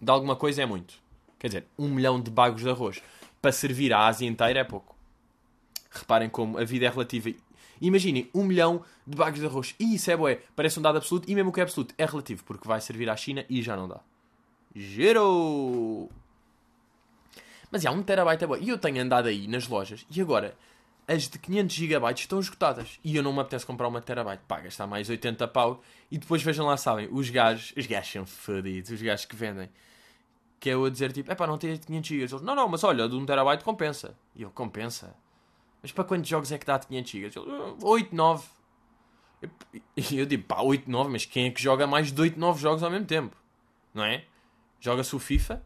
de 0.00 0.10
alguma 0.10 0.36
coisa 0.36 0.62
é 0.62 0.66
muito. 0.66 0.94
Quer 1.38 1.48
dizer, 1.48 1.66
um 1.78 1.88
milhão 1.88 2.20
de 2.20 2.30
bagos 2.30 2.62
de 2.62 2.68
arroz 2.68 3.02
para 3.40 3.52
servir 3.52 3.92
a 3.92 4.06
Ásia 4.06 4.28
inteira 4.28 4.60
é 4.60 4.64
pouco. 4.64 4.96
Reparem 5.90 6.28
como 6.28 6.58
a 6.58 6.64
vida 6.64 6.86
é 6.86 6.88
relativa. 6.88 7.30
Imaginem, 7.80 8.28
um 8.34 8.42
milhão 8.42 8.82
de 9.06 9.16
bagos 9.16 9.38
de 9.38 9.46
arroz. 9.46 9.74
E 9.78 9.94
isso 9.94 10.10
é 10.10 10.16
boé. 10.16 10.40
Parece 10.54 10.78
um 10.78 10.82
dado 10.82 10.98
absoluto. 10.98 11.30
E 11.30 11.34
mesmo 11.34 11.52
que 11.52 11.60
é 11.60 11.62
absoluto, 11.62 11.94
é 11.96 12.04
relativo. 12.04 12.42
Porque 12.44 12.66
vai 12.66 12.80
servir 12.80 13.08
à 13.08 13.16
China 13.16 13.44
e 13.48 13.62
já 13.62 13.76
não 13.76 13.86
dá. 13.86 14.00
Gero! 14.76 16.10
Mas 17.70 17.84
há, 17.86 17.90
um 17.90 18.02
terabyte 18.02 18.44
é 18.44 18.46
bom. 18.46 18.56
E 18.56 18.68
eu 18.68 18.76
tenho 18.78 19.00
andado 19.02 19.26
aí 19.26 19.48
nas 19.48 19.66
lojas 19.66 20.06
e 20.14 20.20
agora 20.20 20.54
as 21.08 21.28
de 21.28 21.38
500 21.38 21.74
GB 21.74 22.12
estão 22.14 22.38
esgotadas. 22.38 23.00
E 23.02 23.16
eu 23.16 23.22
não 23.22 23.32
me 23.32 23.40
apetece 23.40 23.64
comprar 23.64 23.88
uma 23.88 24.02
terabyte. 24.02 24.42
Pá, 24.46 24.60
gastar 24.60 24.86
mais 24.86 25.08
80 25.08 25.48
pau. 25.48 25.82
E 26.10 26.18
depois 26.18 26.42
vejam 26.42 26.66
lá, 26.66 26.76
sabem, 26.76 27.08
os 27.10 27.30
gajos, 27.30 27.72
os 27.76 27.86
gajos 27.86 28.12
são 28.12 28.26
fodidos, 28.26 28.90
os 28.90 29.00
gajos 29.00 29.24
que 29.24 29.34
vendem. 29.34 29.70
Que 30.60 30.70
é 30.70 30.74
eu 30.74 30.84
a 30.84 30.90
dizer 30.90 31.12
tipo, 31.12 31.30
é 31.32 31.34
pá, 31.34 31.46
não 31.46 31.56
tem 31.56 31.76
500 31.76 32.08
GB. 32.08 32.22
Eles, 32.22 32.42
não, 32.42 32.54
não, 32.54 32.68
mas 32.68 32.84
olha, 32.84 33.08
de 33.08 33.14
1 33.14 33.24
terabyte 33.24 33.64
compensa. 33.64 34.14
E 34.34 34.42
eu, 34.42 34.50
compensa? 34.50 35.14
Mas 35.80 35.90
para 35.92 36.04
quantos 36.04 36.28
jogos 36.28 36.52
é 36.52 36.58
que 36.58 36.66
dá 36.66 36.76
de 36.76 36.86
500 36.86 37.10
GB? 37.10 37.26
Eles, 37.26 37.82
8, 37.82 38.14
9. 38.14 38.46
E 39.96 40.18
eu 40.18 40.26
digo, 40.26 40.44
pá, 40.44 40.60
8, 40.60 40.90
9, 40.90 41.10
mas 41.10 41.24
quem 41.24 41.46
é 41.46 41.50
que 41.50 41.62
joga 41.62 41.86
mais 41.86 42.12
de 42.12 42.20
8, 42.20 42.38
9 42.38 42.60
jogos 42.60 42.82
ao 42.82 42.90
mesmo 42.90 43.06
tempo? 43.06 43.36
Não 43.94 44.04
é? 44.04 44.24
Joga-se 44.86 45.16
o 45.16 45.18
FIFA, 45.18 45.60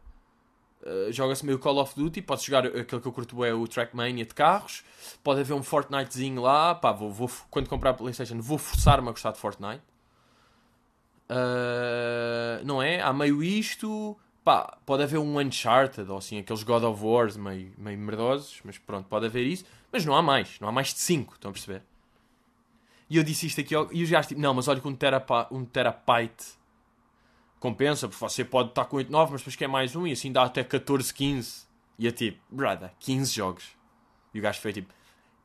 uh, 0.81 1.11
joga-se 1.11 1.45
meio 1.45 1.59
Call 1.59 1.77
of 1.77 1.93
Duty, 1.93 2.23
pode 2.23 2.43
jogar 2.43 2.65
aquele 2.65 2.99
que 2.99 3.07
eu 3.07 3.11
curto 3.11 3.45
é 3.45 3.53
o 3.53 3.67
Trackmania 3.67 4.25
de 4.25 4.33
carros, 4.33 4.83
pode 5.23 5.41
haver 5.41 5.53
um 5.53 5.61
Fortnitezinho 5.61 6.41
lá, 6.41 6.73
pá, 6.73 6.91
vou, 6.91 7.11
vou 7.11 7.29
quando 7.51 7.69
comprar 7.69 7.91
a 7.91 7.93
Playstation 7.93 8.41
vou 8.41 8.57
forçar-me 8.57 9.07
a 9.07 9.11
gostar 9.11 9.31
de 9.31 9.37
Fortnite. 9.37 9.83
Uh, 11.29 12.65
não 12.65 12.81
é? 12.81 12.99
Há 12.99 13.13
meio 13.13 13.43
isto, 13.43 14.17
pá, 14.43 14.75
pode 14.87 15.03
haver 15.03 15.19
um 15.19 15.37
Uncharted, 15.37 16.09
ou 16.09 16.17
assim, 16.17 16.39
aqueles 16.39 16.63
God 16.63 16.81
of 16.83 17.05
Wars 17.05 17.37
meio, 17.37 17.71
meio 17.77 17.99
merdosos, 17.99 18.59
mas 18.63 18.79
pronto, 18.79 19.07
pode 19.07 19.27
haver 19.27 19.45
isso, 19.45 19.65
mas 19.91 20.03
não 20.03 20.15
há 20.15 20.21
mais, 20.23 20.59
não 20.59 20.67
há 20.67 20.71
mais 20.71 20.95
de 20.95 20.99
5, 20.99 21.35
estão 21.35 21.51
a 21.51 21.53
perceber? 21.53 21.83
E 23.07 23.17
eu 23.17 23.23
disse 23.23 23.45
isto 23.45 23.61
aqui 23.61 23.75
e 23.91 24.01
os 24.01 24.09
gajos 24.09 24.29
tipo, 24.29 24.41
não, 24.41 24.55
mas 24.55 24.67
olha 24.67 24.81
que 24.81 24.87
um, 24.87 24.95
terapa, 24.95 25.47
um 25.51 25.63
terabyte 25.63 26.59
compensa, 27.61 28.07
porque 28.09 28.19
você 28.19 28.43
pode 28.43 28.69
estar 28.69 28.85
com 28.85 28.97
8, 28.97 29.09
9, 29.09 29.31
mas 29.31 29.41
depois 29.41 29.55
quer 29.55 29.67
mais 29.67 29.95
um 29.95 30.05
e 30.07 30.11
assim 30.11 30.31
dá 30.31 30.43
até 30.43 30.63
14, 30.63 31.13
15. 31.13 31.67
E 31.97 32.07
é 32.07 32.11
tipo, 32.11 32.41
brother, 32.49 32.91
15 32.99 33.31
jogos. 33.31 33.65
E 34.33 34.39
o 34.39 34.41
gajo 34.41 34.59
foi 34.59 34.73
tipo, 34.73 34.91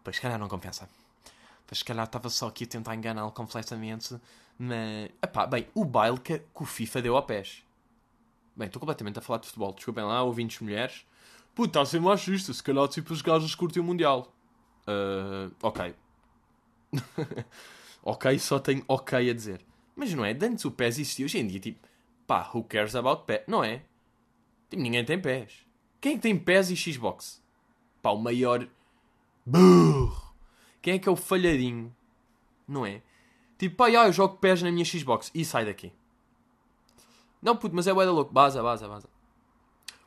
pois 0.02 0.16
se 0.16 0.22
calhar 0.22 0.38
não 0.38 0.48
compensa. 0.48 0.88
Pois 1.66 1.78
se 1.78 1.84
calhar 1.84 2.06
estava 2.06 2.30
só 2.30 2.48
aqui 2.48 2.64
a 2.64 2.66
tentar 2.66 2.94
enganá-lo 2.94 3.30
completamente. 3.30 4.18
Mas, 4.58 5.10
epá, 5.22 5.46
bem, 5.46 5.68
o 5.74 5.84
baile 5.84 6.18
que, 6.18 6.38
que 6.38 6.62
o 6.62 6.64
FIFA 6.64 7.02
deu 7.02 7.16
ao 7.16 7.22
pés. 7.22 7.62
Bem, 8.56 8.66
estou 8.66 8.80
completamente 8.80 9.18
a 9.18 9.22
falar 9.22 9.40
de 9.40 9.46
futebol. 9.46 9.74
Desculpem 9.74 10.04
lá, 10.04 10.22
ouvintes 10.22 10.58
mulheres. 10.60 11.06
Puta, 11.54 11.68
está 11.68 11.80
a 11.82 11.86
ser 11.86 12.00
machista. 12.00 12.50
Se 12.54 12.62
calhar, 12.62 12.88
tipo, 12.88 13.12
os 13.12 13.20
gajos 13.20 13.54
curtem 13.54 13.82
o 13.82 13.84
Mundial. 13.84 14.32
Uh, 14.88 15.54
ok. 15.60 15.94
ok, 18.02 18.38
só 18.38 18.58
tenho 18.58 18.82
ok 18.88 19.30
a 19.30 19.34
dizer. 19.34 19.60
Mas 19.94 20.14
não 20.14 20.24
é? 20.24 20.30
Antes 20.30 20.64
o 20.64 20.70
PES 20.70 20.98
existia. 21.00 21.26
Hoje 21.26 21.38
em 21.38 21.46
dia, 21.46 21.60
tipo, 21.60 21.86
pá, 22.26 22.50
who 22.52 22.64
cares 22.64 22.94
about 22.94 23.24
PES? 23.24 23.42
Não 23.46 23.62
é? 23.62 23.82
Tipo, 24.68 24.82
ninguém 24.82 25.04
tem 25.04 25.20
PES. 25.20 25.66
Quem 26.00 26.12
é 26.12 26.14
que 26.16 26.22
tem 26.22 26.38
PES 26.38 26.70
e 26.70 26.76
Xbox? 26.76 27.42
Pá, 28.02 28.10
o 28.10 28.18
maior. 28.18 28.66
Burro! 29.44 30.34
Quem 30.82 30.94
é 30.94 30.98
que 30.98 31.08
é 31.08 31.12
o 31.12 31.16
falhadinho? 31.16 31.94
Não 32.66 32.84
é? 32.84 33.02
Tipo, 33.58 33.76
pá, 33.76 33.90
eu 33.90 34.12
jogo 34.12 34.38
PES 34.38 34.62
na 34.62 34.70
minha 34.70 34.84
Xbox 34.84 35.30
e 35.34 35.44
sai 35.44 35.64
daqui. 35.64 35.92
Não, 37.40 37.56
puto, 37.56 37.74
mas 37.74 37.86
é 37.86 37.94
da 37.94 38.10
louco. 38.10 38.32
Baza, 38.32 38.62
baza, 38.62 38.88
baza. 38.88 39.08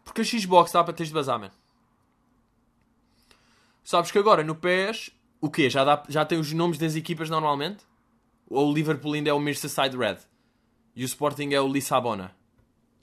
Porque 0.03 0.21
a 0.21 0.25
Xbox 0.25 0.71
dá 0.71 0.83
para 0.83 0.93
teres 0.93 1.09
de 1.09 1.13
bazar, 1.13 1.39
man. 1.39 1.51
Sabes 3.83 4.11
que 4.11 4.19
agora 4.19 4.43
no 4.43 4.55
PES 4.55 5.11
o 5.41 5.49
quê? 5.49 5.69
Já, 5.69 5.83
dá, 5.83 6.03
já 6.09 6.25
tem 6.25 6.37
os 6.37 6.51
nomes 6.51 6.77
das 6.77 6.95
equipas 6.95 7.29
normalmente? 7.29 7.85
Ou 8.49 8.69
o 8.69 8.73
Liverpool 8.73 9.13
ainda 9.13 9.29
é 9.29 9.33
o 9.33 9.39
Merseyside 9.39 9.95
Red? 9.95 10.17
E 10.99 11.03
o 11.03 11.05
Sporting 11.05 11.53
é 11.53 11.61
o 11.61 11.67
Lissabona? 11.71 12.35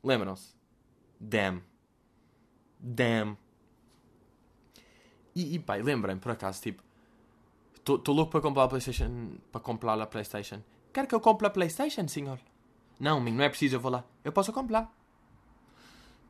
Lembram-se? 0.04 0.54
Damn. 1.18 1.62
Damn. 2.78 3.38
E, 5.34 5.54
e 5.54 5.58
pai, 5.58 5.80
lembrem 5.80 6.18
por 6.18 6.30
acaso, 6.30 6.60
tipo, 6.60 6.82
estou 7.78 8.14
louco 8.14 8.30
para 8.30 8.42
comprar 8.42 8.64
a 8.64 8.68
PlayStation. 8.68 9.38
Para 9.50 9.62
comprar 9.62 9.98
a 9.98 10.06
PlayStation. 10.06 10.60
Quer 10.92 11.06
que 11.06 11.14
eu 11.14 11.20
compre 11.20 11.46
a 11.46 11.50
PlayStation, 11.50 12.06
senhor? 12.06 12.38
Não, 13.00 13.18
não 13.18 13.42
é 13.42 13.48
preciso, 13.48 13.76
eu 13.76 13.80
vou 13.80 13.90
lá. 13.90 14.04
Eu 14.22 14.30
posso 14.30 14.52
comprar. 14.52 14.94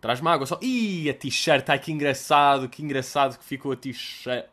Traz-me 0.00 0.28
água 0.28 0.46
só. 0.46 0.60
Ih, 0.62 1.10
a 1.10 1.14
t-shirt, 1.14 1.68
ai 1.68 1.80
que 1.80 1.90
engraçado, 1.90 2.68
que 2.68 2.80
engraçado 2.80 3.36
que 3.36 3.44
ficou 3.44 3.72
a 3.72 3.76
t-shirt. 3.76 4.46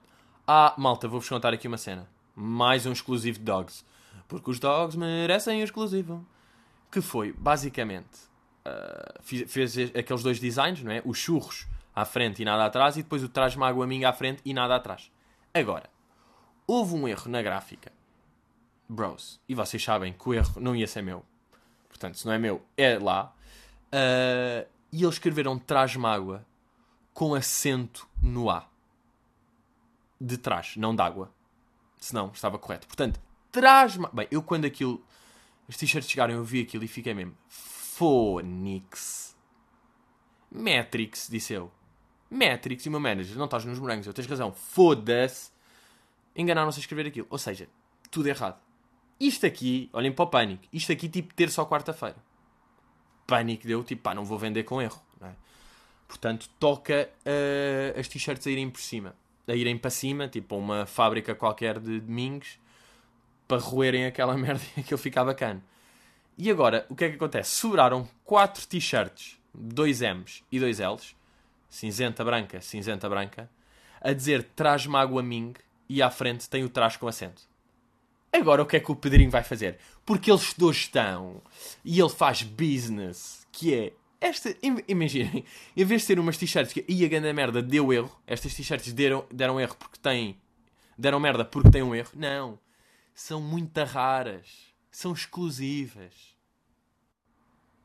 Ah, 0.47 0.73
malta, 0.79 1.07
vou-vos 1.07 1.29
contar 1.29 1.53
aqui 1.53 1.67
uma 1.67 1.77
cena. 1.77 2.09
Mais 2.35 2.87
um 2.87 2.91
exclusivo 2.91 3.37
de 3.37 3.45
Dogs. 3.45 3.85
Porque 4.27 4.49
os 4.49 4.59
Dogs 4.59 4.97
merecem 4.97 5.61
um 5.61 5.63
exclusivo. 5.63 6.25
Que 6.93 7.01
foi, 7.01 7.33
basicamente, 7.33 8.19
uh, 8.67 9.47
fez, 9.47 9.75
aqueles 9.97 10.21
dois 10.21 10.39
designs, 10.39 10.83
não 10.83 10.91
é? 10.91 11.01
Os 11.03 11.17
churros 11.17 11.65
à 11.95 12.05
frente 12.05 12.43
e 12.43 12.45
nada 12.45 12.63
atrás, 12.63 12.97
e 12.97 13.01
depois 13.01 13.23
o 13.23 13.29
traz-me 13.29 13.63
água 13.63 13.87
minha 13.87 14.09
à 14.09 14.13
frente 14.13 14.43
e 14.45 14.53
nada 14.53 14.75
atrás. 14.75 15.11
Agora, 15.51 15.89
houve 16.67 16.93
um 16.93 17.07
erro 17.07 17.31
na 17.31 17.41
gráfica. 17.41 17.91
Bros. 18.87 19.41
E 19.49 19.55
vocês 19.55 19.83
sabem 19.83 20.13
que 20.13 20.29
o 20.29 20.35
erro 20.35 20.61
não 20.61 20.75
ia 20.75 20.85
ser 20.85 21.01
meu. 21.01 21.25
Portanto, 21.89 22.19
se 22.19 22.27
não 22.27 22.33
é 22.33 22.37
meu, 22.37 22.63
é 22.77 22.99
lá. 22.99 23.33
Uh, 23.87 24.69
e 24.91 25.01
eles 25.01 25.15
escreveram 25.15 25.57
traz-me 25.57 26.05
água 26.05 26.45
com 27.11 27.33
acento 27.33 28.07
no 28.21 28.51
A 28.51 28.67
de 30.21 30.37
trás, 30.37 30.75
não 30.77 30.95
de 30.95 31.01
água. 31.01 31.31
Senão 31.99 32.29
estava 32.31 32.59
correto. 32.59 32.85
Portanto, 32.85 33.19
traz 33.51 33.97
Bem, 34.13 34.27
eu 34.29 34.43
quando 34.43 34.65
aquilo. 34.65 35.03
As 35.67 35.77
t-shirts 35.77 36.09
chegaram, 36.09 36.33
eu 36.33 36.43
vi 36.43 36.61
aquilo 36.61 36.83
e 36.83 36.87
fiquei 36.87 37.13
mesmo. 37.13 37.35
Phonix. 37.47 39.35
Matrix, 40.51 41.27
disse 41.29 41.53
eu. 41.53 41.71
Matrix 42.29 42.85
e 42.85 42.89
o 42.89 42.91
meu 42.91 42.99
manager, 42.99 43.37
não 43.37 43.45
estás 43.45 43.65
nos 43.65 43.79
morangos, 43.79 44.07
eu 44.07 44.13
tens 44.13 44.27
razão. 44.27 44.51
Foda-se. 44.51 45.51
Enganaram-se 46.35 46.79
a 46.79 46.81
escrever 46.81 47.07
aquilo. 47.07 47.27
Ou 47.29 47.37
seja, 47.37 47.67
tudo 48.09 48.27
errado. 48.27 48.59
Isto 49.19 49.45
aqui, 49.45 49.89
olhem 49.93 50.11
para 50.11 50.23
o 50.23 50.27
pânico. 50.27 50.63
Isto 50.73 50.91
aqui, 50.91 51.07
tipo, 51.07 51.33
terça 51.33 51.61
ou 51.61 51.67
quarta-feira. 51.67 52.17
Pânico 53.25 53.65
deu, 53.65 53.83
tipo, 53.83 54.01
pá, 54.01 54.13
não 54.13 54.25
vou 54.25 54.37
vender 54.37 54.63
com 54.63 54.81
erro. 54.81 55.01
É? 55.21 55.31
Portanto, 56.07 56.49
toca 56.59 57.09
uh, 57.25 57.99
as 57.99 58.07
t-shirts 58.07 58.45
a 58.45 58.51
irem 58.51 58.69
por 58.69 58.81
cima 58.81 59.15
a 59.47 59.55
irem 59.55 59.77
para 59.77 59.89
cima, 59.89 60.27
tipo 60.27 60.55
uma 60.55 60.85
fábrica 60.85 61.35
qualquer 61.35 61.79
de 61.79 61.99
domingos, 61.99 62.59
para 63.53 63.61
roerem 63.61 64.05
aquela 64.05 64.35
merda 64.37 64.63
e 64.75 64.79
aquilo 64.81 64.97
ficar 64.97 65.23
bacana. 65.23 65.63
E 66.37 66.49
agora, 66.49 66.85
o 66.89 66.95
que 66.95 67.05
é 67.05 67.09
que 67.09 67.15
acontece? 67.15 67.55
Sobraram 67.55 68.07
4 68.25 68.65
t-shirts, 68.67 69.37
2 69.53 70.01
M's 70.01 70.43
e 70.51 70.59
2 70.59 70.79
L's, 70.79 71.15
cinzenta 71.69 72.23
branca, 72.23 72.59
cinzenta 72.59 73.07
branca, 73.07 73.49
a 74.01 74.11
dizer 74.13 74.43
traz-me 74.55 74.95
água 74.95 75.21
Ming 75.21 75.53
e 75.87 76.01
à 76.01 76.09
frente 76.09 76.49
tem 76.49 76.63
o 76.63 76.69
trás 76.69 76.97
com 76.97 77.07
acento. 77.07 77.43
Agora 78.31 78.63
o 78.63 78.65
que 78.65 78.77
é 78.77 78.79
que 78.79 78.91
o 78.91 78.95
Pedrinho 78.95 79.29
vai 79.29 79.43
fazer? 79.43 79.77
Porque 80.03 80.31
ele 80.31 80.39
estudou 80.39 80.73
gestão 80.73 81.39
e 81.85 81.99
ele 81.99 82.09
faz 82.09 82.41
business, 82.41 83.45
que 83.51 83.75
é 83.75 83.93
esta, 84.19 84.55
imaginem, 84.87 85.45
em 85.77 85.85
vez 85.85 86.01
de 86.01 86.07
ter 86.07 86.19
umas 86.19 86.37
t-shirts 86.37 86.73
que 86.73 86.83
ia 86.87 87.07
grande 87.07 87.31
merda 87.31 87.61
deu 87.61 87.93
erro, 87.93 88.11
estas 88.25 88.55
t-shirts 88.55 88.91
deram, 88.91 89.23
deram 89.31 89.61
erro 89.61 89.75
porque 89.77 89.99
têm. 90.01 90.35
deram 90.97 91.19
merda 91.19 91.45
porque 91.45 91.69
têm 91.69 91.83
um 91.83 91.93
erro. 91.93 92.09
Não. 92.15 92.57
São 93.13 93.41
muito 93.41 93.83
raras. 93.83 94.73
São 94.91 95.13
exclusivas. 95.13 96.35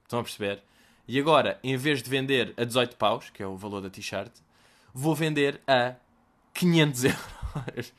Estão 0.05 0.21
a 0.21 0.23
perceber? 0.23 0.63
E 1.07 1.19
agora, 1.19 1.59
em 1.63 1.77
vez 1.77 2.03
de 2.03 2.11
vender 2.11 2.55
a 2.57 2.65
18 2.65 2.97
paus, 2.97 3.31
que 3.31 3.43
é 3.43 3.47
o 3.47 3.57
valor 3.57 3.81
da 3.81 3.91
t-shirt, 3.91 4.33
vou 4.93 5.15
vender 5.15 5.61
a 5.67 5.95
500 6.55 7.05
euros. 7.05 7.95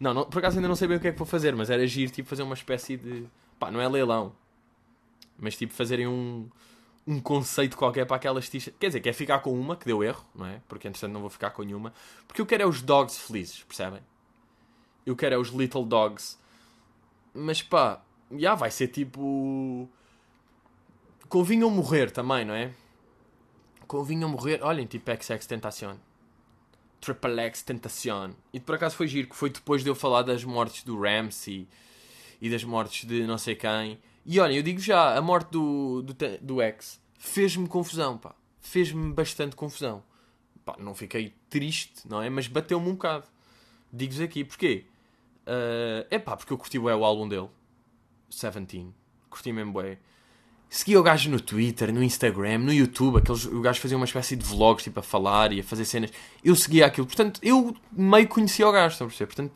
Não, 0.00 0.14
não, 0.14 0.24
por 0.24 0.38
acaso 0.38 0.56
ainda 0.56 0.68
não 0.68 0.76
sei 0.76 0.88
bem 0.88 0.96
o 0.96 1.00
que 1.00 1.08
é 1.08 1.12
que 1.12 1.18
vou 1.18 1.26
fazer, 1.26 1.54
mas 1.54 1.70
era 1.70 1.82
agir, 1.82 2.10
tipo, 2.10 2.28
fazer 2.28 2.42
uma 2.42 2.54
espécie 2.54 2.96
de. 2.96 3.26
pá, 3.58 3.70
não 3.70 3.80
é 3.80 3.88
leilão. 3.88 4.34
Mas 5.38 5.56
tipo, 5.56 5.72
fazerem 5.72 6.06
um 6.06 6.48
um 7.08 7.18
conceito 7.18 7.74
qualquer 7.74 8.04
para 8.04 8.16
aquelas 8.16 8.50
t-shirts. 8.50 8.78
Quer 8.78 8.88
dizer, 8.88 9.00
quer 9.00 9.14
ficar 9.14 9.38
com 9.38 9.58
uma, 9.58 9.74
que 9.74 9.86
deu 9.86 10.04
erro, 10.04 10.26
não 10.34 10.44
é? 10.44 10.60
Porque 10.68 10.86
entretanto 10.86 11.10
não 11.10 11.22
vou 11.22 11.30
ficar 11.30 11.50
com 11.50 11.62
nenhuma. 11.62 11.94
Porque 12.26 12.38
eu 12.38 12.44
quero 12.44 12.64
é 12.64 12.66
os 12.66 12.82
dogs 12.82 13.18
felizes, 13.18 13.64
percebem? 13.64 14.02
Eu 15.06 15.16
quero 15.16 15.34
é 15.34 15.38
os 15.38 15.48
little 15.48 15.86
dogs. 15.86 16.38
Mas 17.34 17.62
pá, 17.62 18.02
já 18.36 18.54
vai 18.54 18.70
ser 18.70 18.88
tipo. 18.88 19.88
Convinham 21.28 21.70
morrer 21.70 22.10
também, 22.10 22.44
não 22.44 22.54
é? 22.54 22.72
Convinham 23.86 24.28
morrer. 24.28 24.62
Olhem, 24.62 24.86
tipo 24.86 25.10
XX 25.10 25.46
Tentacion. 25.46 25.96
Triple 27.00 27.40
X 27.40 27.62
Tentacion. 27.62 28.32
E 28.52 28.60
por 28.60 28.74
acaso 28.74 28.96
foi 28.96 29.06
giro, 29.08 29.28
que 29.28 29.36
foi 29.36 29.50
depois 29.50 29.82
de 29.82 29.90
eu 29.90 29.94
falar 29.94 30.22
das 30.22 30.44
mortes 30.44 30.82
do 30.82 31.00
Ramsey 31.00 31.68
e 32.40 32.50
das 32.50 32.64
mortes 32.64 33.06
de 33.06 33.26
não 33.26 33.38
sei 33.38 33.54
quem. 33.54 33.98
E 34.24 34.40
olhem, 34.40 34.56
eu 34.56 34.62
digo 34.62 34.80
já, 34.80 35.16
a 35.16 35.22
morte 35.22 35.50
do, 35.50 36.02
do, 36.02 36.14
do 36.40 36.62
ex 36.62 37.00
fez-me 37.18 37.66
confusão, 37.66 38.18
pá. 38.18 38.34
Fez-me 38.60 39.12
bastante 39.12 39.56
confusão. 39.56 40.02
Pá, 40.64 40.76
não 40.78 40.94
fiquei 40.94 41.34
triste, 41.48 42.06
não 42.08 42.22
é? 42.22 42.28
Mas 42.28 42.46
bateu-me 42.46 42.88
um 42.88 42.92
bocado. 42.92 43.26
Digo-vos 43.92 44.20
aqui, 44.20 44.44
porquê? 44.44 44.84
Uh, 45.48 46.04
é 46.10 46.18
pá, 46.18 46.36
porque 46.36 46.52
eu 46.52 46.58
curti 46.58 46.78
bem 46.78 46.92
o 46.92 47.04
álbum 47.04 47.26
dele. 47.26 47.48
Seventeen. 48.28 48.94
Curti 49.30 49.50
mesmo 49.50 49.72
bem. 49.72 49.98
Seguia 50.68 51.00
o 51.00 51.02
gajo 51.02 51.30
no 51.30 51.40
Twitter, 51.40 51.90
no 51.94 52.02
Instagram, 52.02 52.58
no 52.58 52.72
YouTube, 52.74 53.16
aqueles, 53.16 53.46
o 53.46 53.62
gajo 53.62 53.80
fazia 53.80 53.96
uma 53.96 54.04
espécie 54.04 54.36
de 54.36 54.44
vlogs, 54.44 54.84
tipo, 54.84 55.00
a 55.00 55.02
falar 55.02 55.50
e 55.50 55.60
a 55.60 55.64
fazer 55.64 55.86
cenas. 55.86 56.12
Eu 56.44 56.54
seguia 56.54 56.84
aquilo, 56.84 57.06
portanto, 57.06 57.40
eu 57.42 57.74
meio 57.90 58.28
conhecia 58.28 58.68
o 58.68 58.72
gajo, 58.72 58.92
estão 58.92 59.06
a 59.06 59.08
perceber? 59.08 59.34
Portanto, 59.34 59.52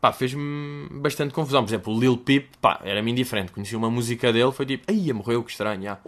pá, 0.00 0.12
fez-me 0.12 0.88
bastante 1.00 1.32
confusão. 1.32 1.62
Por 1.62 1.70
exemplo, 1.70 1.94
o 1.94 2.00
Lil 2.00 2.16
Peep, 2.16 2.56
pá, 2.60 2.80
era-me 2.82 3.12
indiferente. 3.12 3.52
Conhecia 3.52 3.78
uma 3.78 3.88
música 3.88 4.32
dele, 4.32 4.50
foi 4.50 4.66
tipo, 4.66 4.84
ai, 4.88 5.12
morreu, 5.12 5.44
que 5.44 5.52
estranho, 5.52 5.82
já. 5.82 5.98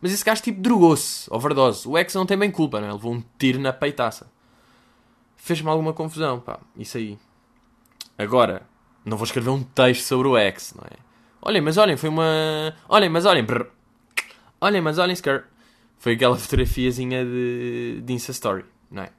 Mas 0.00 0.12
esse 0.12 0.24
gajo, 0.24 0.42
tipo, 0.42 0.60
drogou-se, 0.60 1.28
overdose. 1.32 1.88
O 1.88 1.98
ex 1.98 2.14
não 2.14 2.24
tem 2.24 2.38
bem 2.38 2.52
culpa, 2.52 2.80
não 2.80 2.88
é? 2.88 2.92
Levou 2.92 3.12
um 3.12 3.22
tiro 3.36 3.58
na 3.58 3.72
peitaça. 3.72 4.30
Fez-me 5.36 5.68
alguma 5.68 5.92
confusão, 5.92 6.38
pá, 6.38 6.60
isso 6.76 6.96
aí. 6.96 7.18
Agora, 8.18 8.62
não 9.04 9.16
vou 9.16 9.24
escrever 9.24 9.50
um 9.50 9.62
texto 9.62 10.02
sobre 10.02 10.26
o 10.28 10.36
ex, 10.36 10.74
não 10.74 10.84
é? 10.84 10.96
Olhem, 11.40 11.62
mas 11.62 11.76
olhem, 11.76 11.96
foi 11.96 12.08
uma. 12.08 12.74
Olhem, 12.88 13.08
mas 13.08 13.24
olhem, 13.24 13.44
brrr. 13.44 13.68
Olhem, 14.60 14.80
mas 14.80 14.98
olhem, 14.98 15.14
Scare. 15.14 15.44
Foi 15.98 16.14
aquela 16.14 16.36
fotografiazinha 16.38 17.24
de, 17.24 18.02
de 18.02 18.12
Insta 18.12 18.32
Story, 18.32 18.64
não 18.90 19.04
é? 19.04 19.10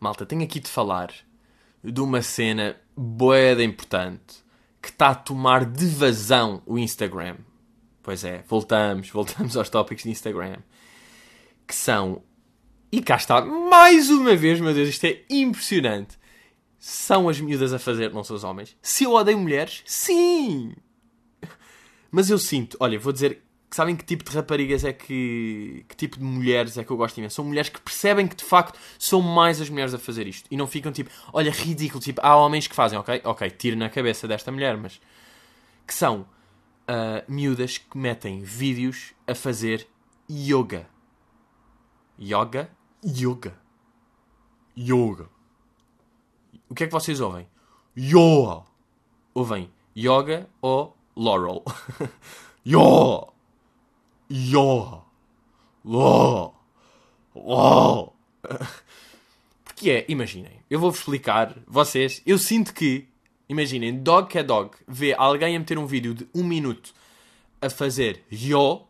Malta, 0.00 0.26
tenho 0.26 0.42
aqui 0.42 0.58
de 0.58 0.68
falar 0.68 1.12
de 1.82 2.00
uma 2.00 2.22
cena 2.22 2.76
boeda 2.96 3.62
importante 3.62 4.42
que 4.80 4.88
está 4.88 5.10
a 5.10 5.14
tomar 5.14 5.64
de 5.64 5.86
vazão 5.86 6.60
o 6.66 6.76
Instagram. 6.76 7.36
Pois 8.02 8.24
é, 8.24 8.42
voltamos, 8.48 9.08
voltamos 9.14 9.56
aos 9.56 9.70
tópicos 9.70 10.02
de 10.02 10.10
Instagram. 10.10 10.56
Que 11.66 11.74
são. 11.74 12.22
E 12.90 13.00
cá 13.00 13.16
está, 13.16 13.40
mais 13.42 14.10
uma 14.10 14.34
vez, 14.34 14.60
meu 14.60 14.74
Deus, 14.74 14.88
isto 14.88 15.04
é 15.04 15.22
impressionante. 15.30 16.18
São 16.84 17.28
as 17.28 17.40
miúdas 17.40 17.72
a 17.72 17.78
fazer, 17.78 18.12
não 18.12 18.24
são 18.24 18.34
os 18.34 18.42
homens. 18.42 18.76
Se 18.82 19.04
eu 19.04 19.12
odeio 19.12 19.38
mulheres, 19.38 19.84
sim! 19.86 20.74
Mas 22.10 22.28
eu 22.28 22.36
sinto, 22.36 22.76
olha, 22.80 22.98
vou 22.98 23.12
dizer 23.12 23.40
sabem 23.70 23.94
que 23.94 24.04
tipo 24.04 24.28
de 24.28 24.34
raparigas 24.34 24.84
é 24.84 24.92
que. 24.92 25.84
que 25.88 25.94
tipo 25.94 26.18
de 26.18 26.24
mulheres 26.24 26.76
é 26.76 26.82
que 26.82 26.90
eu 26.90 26.96
gosto 26.96 27.16
imenso? 27.18 27.36
São 27.36 27.44
mulheres 27.44 27.70
que 27.70 27.80
percebem 27.80 28.26
que 28.26 28.34
de 28.34 28.42
facto 28.42 28.80
são 28.98 29.22
mais 29.22 29.60
as 29.60 29.70
mulheres 29.70 29.94
a 29.94 29.98
fazer 29.98 30.26
isto 30.26 30.48
e 30.50 30.56
não 30.56 30.66
ficam 30.66 30.90
tipo, 30.90 31.08
olha, 31.32 31.52
ridículo, 31.52 32.02
tipo, 32.02 32.20
há 32.20 32.34
homens 32.34 32.66
que 32.66 32.74
fazem, 32.74 32.98
ok? 32.98 33.20
Ok, 33.22 33.48
tiro 33.50 33.76
na 33.76 33.88
cabeça 33.88 34.26
desta 34.26 34.50
mulher, 34.50 34.76
mas. 34.76 35.00
que 35.86 35.94
são 35.94 36.22
uh, 36.22 37.22
miúdas 37.28 37.78
que 37.78 37.96
metem 37.96 38.42
vídeos 38.42 39.14
a 39.24 39.36
fazer 39.36 39.86
yoga. 40.28 40.88
Yoga? 42.20 42.68
Yoga. 43.06 43.56
Yoga. 44.76 45.31
O 46.72 46.74
que 46.74 46.84
é 46.84 46.86
que 46.86 46.92
vocês 46.94 47.20
ouvem? 47.20 47.46
Yoga. 47.94 48.62
Ouvem 49.34 49.70
yoga 49.94 50.48
ou 50.62 50.96
Laurel? 51.14 51.62
Yo! 52.64 53.28
Yo! 54.30 55.02
Lo! 55.84 56.54
Lo! 57.34 58.14
Porque 59.62 59.90
é, 59.90 60.06
imaginem, 60.08 60.60
eu 60.70 60.80
vou-vos 60.80 61.00
explicar, 61.00 61.54
vocês, 61.66 62.22
eu 62.24 62.38
sinto 62.38 62.72
que, 62.72 63.06
imaginem, 63.50 63.98
dog 63.98 64.30
que 64.30 64.38
é 64.38 64.42
dog, 64.42 64.74
vê 64.88 65.12
alguém 65.12 65.54
a 65.54 65.58
meter 65.58 65.76
um 65.76 65.84
vídeo 65.84 66.14
de 66.14 66.26
um 66.34 66.42
minuto 66.42 66.94
a 67.60 67.68
fazer 67.68 68.24
yo, 68.32 68.86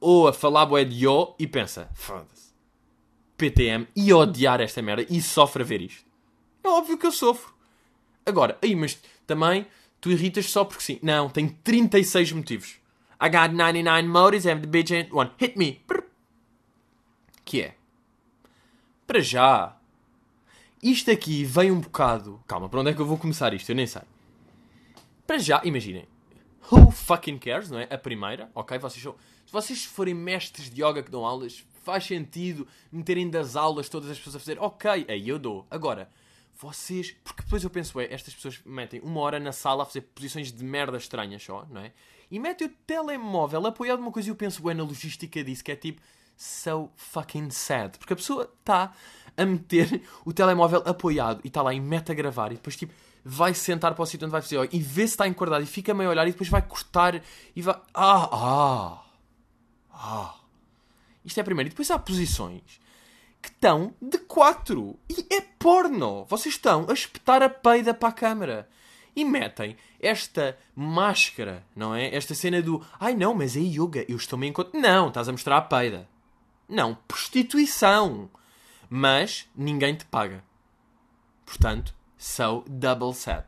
ou 0.00 0.28
a 0.28 0.32
falar 0.32 0.66
bué 0.66 0.84
de 0.84 1.02
yo, 1.02 1.34
e 1.40 1.46
pensa, 1.48 1.90
foda-se, 1.92 2.52
PTM, 3.36 3.88
e 3.96 4.12
odiar 4.12 4.60
esta 4.60 4.80
merda, 4.80 5.04
e 5.10 5.20
sofre 5.20 5.64
a 5.64 5.66
ver 5.66 5.80
isto. 5.80 6.06
É 6.66 6.68
óbvio 6.68 6.98
que 6.98 7.06
eu 7.06 7.12
sofro. 7.12 7.54
Agora, 8.24 8.58
aí, 8.60 8.74
mas 8.74 9.00
também, 9.26 9.66
tu 10.00 10.10
irritas 10.10 10.50
só 10.50 10.64
porque 10.64 10.82
sim. 10.82 10.98
Não, 11.00 11.30
tem 11.30 11.48
36 11.48 12.32
motivos. 12.32 12.78
I 13.22 13.28
got 13.30 13.54
99 13.54 14.08
motives 14.08 14.46
and 14.46 14.60
the 14.60 14.66
bitch 14.66 14.90
ain't 14.90 15.12
one. 15.12 15.30
Hit 15.38 15.56
me. 15.56 15.80
Que 17.44 17.62
é? 17.62 17.74
Para 19.06 19.20
já. 19.20 19.76
Isto 20.82 21.10
aqui 21.10 21.44
vem 21.44 21.70
um 21.70 21.80
bocado. 21.80 22.42
Calma, 22.46 22.68
para 22.68 22.80
onde 22.80 22.90
é 22.90 22.94
que 22.94 23.00
eu 23.00 23.06
vou 23.06 23.16
começar 23.16 23.54
isto? 23.54 23.70
Eu 23.70 23.76
nem 23.76 23.86
sei. 23.86 24.02
Para 25.26 25.38
já, 25.38 25.62
imaginem. 25.64 26.06
Who 26.70 26.90
fucking 26.90 27.38
cares, 27.38 27.70
não 27.70 27.78
é? 27.78 27.84
A 27.84 27.96
primeira, 27.96 28.50
ok? 28.54 28.76
Vocês 28.78 29.02
são... 29.02 29.14
Se 29.46 29.52
vocês 29.52 29.84
forem 29.84 30.14
mestres 30.14 30.68
de 30.68 30.82
yoga 30.82 31.02
que 31.02 31.10
dão 31.10 31.24
aulas, 31.24 31.64
faz 31.84 32.04
sentido 32.04 32.66
meterem 32.90 33.30
das 33.30 33.54
aulas 33.54 33.88
todas 33.88 34.10
as 34.10 34.18
pessoas 34.18 34.36
a 34.36 34.38
fazer. 34.40 34.58
Ok, 34.58 35.06
aí 35.08 35.28
eu 35.28 35.38
dou. 35.38 35.64
Agora, 35.70 36.10
vocês. 36.58 37.14
Porque 37.24 37.42
depois 37.42 37.62
eu 37.62 37.70
penso, 37.70 38.00
é, 38.00 38.12
estas 38.12 38.34
pessoas 38.34 38.60
metem 38.64 39.00
uma 39.00 39.20
hora 39.20 39.38
na 39.38 39.52
sala 39.52 39.82
a 39.82 39.86
fazer 39.86 40.02
posições 40.02 40.52
de 40.52 40.64
merda 40.64 40.96
estranhas 40.96 41.42
só, 41.42 41.66
não 41.70 41.80
é? 41.80 41.92
e 42.30 42.38
mete 42.38 42.64
o 42.64 42.68
telemóvel 42.68 43.66
apoiado 43.66 44.00
numa 44.00 44.12
coisa 44.12 44.28
e 44.28 44.30
eu 44.30 44.36
penso 44.36 44.62
bem 44.62 44.74
na 44.74 44.82
logística 44.82 45.42
disso, 45.42 45.62
que 45.62 45.72
é 45.72 45.76
tipo 45.76 46.00
so 46.36 46.90
fucking 46.96 47.50
sad. 47.50 47.98
Porque 47.98 48.12
a 48.12 48.16
pessoa 48.16 48.52
está 48.60 48.92
a 49.36 49.44
meter 49.44 50.02
o 50.24 50.32
telemóvel 50.32 50.82
apoiado 50.84 51.40
e 51.44 51.48
está 51.48 51.62
lá 51.62 51.72
mete 51.74 52.10
a 52.10 52.14
gravar 52.14 52.52
e 52.52 52.56
depois 52.56 52.76
tipo 52.76 52.92
vai 53.24 53.54
sentar 53.54 53.94
para 53.94 54.02
o 54.02 54.06
sítio 54.06 54.24
onde 54.24 54.32
vai 54.32 54.42
fazer 54.42 54.68
e 54.72 54.78
vê 54.78 55.06
se 55.06 55.14
está 55.14 55.26
encordado 55.26 55.62
e 55.62 55.66
fica 55.66 55.92
meio 55.92 56.08
a 56.08 56.12
olhar 56.12 56.28
e 56.28 56.32
depois 56.32 56.48
vai 56.48 56.62
cortar 56.62 57.20
e 57.54 57.62
vai. 57.62 57.74
Ah, 57.94 58.28
ah, 58.32 59.04
ah. 59.92 60.34
Isto 61.24 61.40
é 61.40 61.42
primeiro. 61.42 61.68
E 61.68 61.70
depois 61.70 61.90
há 61.90 61.98
posições 61.98 62.80
que 63.40 63.48
estão 63.48 63.94
de 64.00 64.18
quatro 64.18 64.98
e 65.08 65.26
é 65.34 65.40
porno. 65.40 66.24
Vocês 66.26 66.54
estão 66.54 66.86
a 66.88 66.92
espetar 66.92 67.42
a 67.42 67.48
peida 67.48 67.94
para 67.94 68.08
a 68.08 68.12
câmara 68.12 68.68
e 69.14 69.24
metem 69.24 69.76
esta 69.98 70.58
máscara, 70.74 71.64
não 71.74 71.94
é? 71.94 72.14
Esta 72.14 72.34
cena 72.34 72.60
do 72.60 72.84
ai 73.00 73.14
não, 73.14 73.34
mas 73.34 73.56
é 73.56 73.60
yoga, 73.60 74.04
eu 74.08 74.16
estou-me 74.16 74.46
encontro. 74.46 74.78
Não, 74.78 75.08
estás 75.08 75.28
a 75.28 75.32
mostrar 75.32 75.56
a 75.56 75.62
peida. 75.62 76.06
Não, 76.68 76.96
prostituição. 77.08 78.28
Mas 78.88 79.48
ninguém 79.56 79.94
te 79.94 80.04
paga. 80.04 80.44
Portanto, 81.44 81.94
so 82.18 82.64
double 82.68 83.14
sad. 83.14 83.46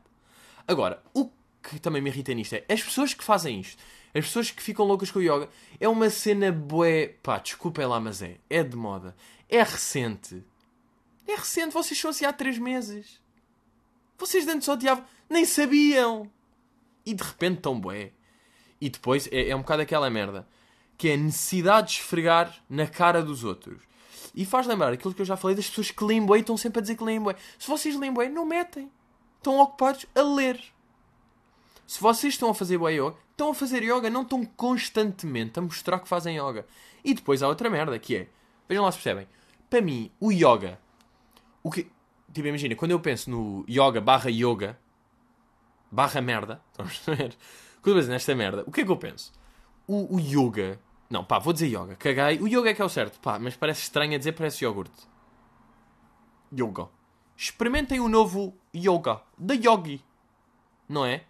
Agora, 0.66 1.02
o 1.14 1.30
que 1.62 1.78
também 1.78 2.00
me 2.00 2.10
irrita 2.10 2.32
nisto 2.32 2.54
é 2.54 2.64
as 2.68 2.82
pessoas 2.82 3.12
que 3.12 3.22
fazem 3.22 3.60
isto, 3.60 3.82
as 4.14 4.24
pessoas 4.24 4.50
que 4.50 4.62
ficam 4.62 4.86
loucas 4.86 5.10
com 5.10 5.18
o 5.18 5.22
yoga, 5.22 5.48
é 5.78 5.88
uma 5.88 6.08
cena 6.10 6.50
bué. 6.50 7.14
Pá, 7.22 7.38
desculpem 7.38 7.86
lá, 7.86 8.00
mas 8.00 8.22
é. 8.22 8.38
É 8.48 8.62
de 8.62 8.76
moda. 8.76 9.14
É 9.48 9.62
recente. 9.62 10.44
É 11.26 11.34
recente, 11.34 11.72
vocês 11.72 11.98
são 11.98 12.10
assim 12.10 12.24
há 12.24 12.32
três 12.32 12.58
meses. 12.58 13.20
Vocês 14.18 14.46
antes 14.46 14.68
odiavam. 14.68 15.04
Nem 15.28 15.44
sabiam. 15.44 16.30
E 17.06 17.14
de 17.14 17.22
repente 17.22 17.60
tão 17.60 17.80
bué. 17.80 18.12
E 18.80 18.90
depois 18.90 19.28
é, 19.32 19.48
é 19.48 19.56
um 19.56 19.60
bocado 19.60 19.82
aquela 19.82 20.10
merda. 20.10 20.46
Que 20.96 21.10
é 21.10 21.14
a 21.14 21.16
necessidade 21.16 21.88
de 21.88 21.94
esfregar 21.94 22.62
na 22.68 22.86
cara 22.86 23.22
dos 23.22 23.44
outros. 23.44 23.82
E 24.34 24.44
faz 24.44 24.66
lembrar 24.66 24.92
aquilo 24.92 25.14
que 25.14 25.22
eu 25.22 25.26
já 25.26 25.36
falei 25.36 25.56
das 25.56 25.68
pessoas 25.68 25.90
que 25.90 26.04
leem 26.04 26.24
bué 26.24 26.38
e 26.38 26.40
estão 26.40 26.56
sempre 26.56 26.80
a 26.80 26.82
dizer 26.82 26.96
que 26.96 27.04
leem 27.04 27.20
bué. 27.20 27.36
Se 27.58 27.68
vocês 27.68 27.96
leem 27.96 28.12
bué, 28.12 28.28
não 28.28 28.44
metem. 28.44 28.90
Estão 29.36 29.58
ocupados 29.60 30.06
a 30.14 30.22
ler. 30.22 30.62
Se 31.86 32.00
vocês 32.00 32.34
estão 32.34 32.50
a 32.50 32.54
fazer 32.54 32.76
bué 32.76 32.92
yoga, 32.92 33.16
estão 33.30 33.50
a 33.50 33.54
fazer 33.54 33.82
yoga, 33.82 34.10
não 34.10 34.22
estão 34.22 34.44
constantemente 34.44 35.58
a 35.58 35.62
mostrar 35.62 36.00
que 36.00 36.08
fazem 36.08 36.36
yoga. 36.36 36.66
E 37.02 37.14
depois 37.14 37.42
há 37.42 37.48
outra 37.48 37.70
merda 37.70 37.98
que 37.98 38.16
é. 38.16 38.28
Vejam 38.68 38.84
lá 38.84 38.92
se 38.92 38.98
percebem. 38.98 39.26
Para 39.70 39.80
mim, 39.80 40.10
o 40.20 40.30
yoga. 40.30 40.78
O 41.62 41.70
que, 41.70 41.90
tipo, 42.32 42.46
imagina, 42.46 42.74
quando 42.74 42.90
eu 42.90 43.00
penso 43.00 43.30
no 43.30 43.64
yoga 43.68 44.00
barra 44.00 44.30
yoga, 44.30 44.78
barra 45.90 46.20
merda. 46.20 46.60
Estamos 46.70 47.08
a 47.08 47.14
ver? 47.14 47.36
Quando 47.82 47.96
eu 47.96 48.00
penso 48.00 48.10
nesta 48.10 48.34
merda, 48.34 48.64
o 48.66 48.72
que 48.72 48.82
é 48.82 48.84
que 48.84 48.90
eu 48.90 48.96
penso? 48.96 49.32
O, 49.86 50.16
o 50.16 50.20
yoga. 50.20 50.78
Não, 51.08 51.24
pá, 51.24 51.38
vou 51.38 51.52
dizer 51.52 51.68
yoga. 51.68 51.96
Caguei. 51.96 52.38
O 52.40 52.46
yoga 52.46 52.70
é 52.70 52.74
que 52.74 52.82
é 52.82 52.84
o 52.84 52.88
certo. 52.88 53.18
Pá, 53.20 53.38
mas 53.38 53.56
parece 53.56 53.82
estranho 53.82 54.14
a 54.14 54.18
dizer, 54.18 54.32
parece 54.32 54.64
iogurte. 54.64 55.08
Yoga. 56.52 56.88
Experimentem 57.36 58.00
o 58.00 58.08
novo 58.08 58.54
yoga. 58.74 59.22
Da 59.38 59.54
yogi. 59.54 60.04
Não 60.88 61.06
é? 61.06 61.24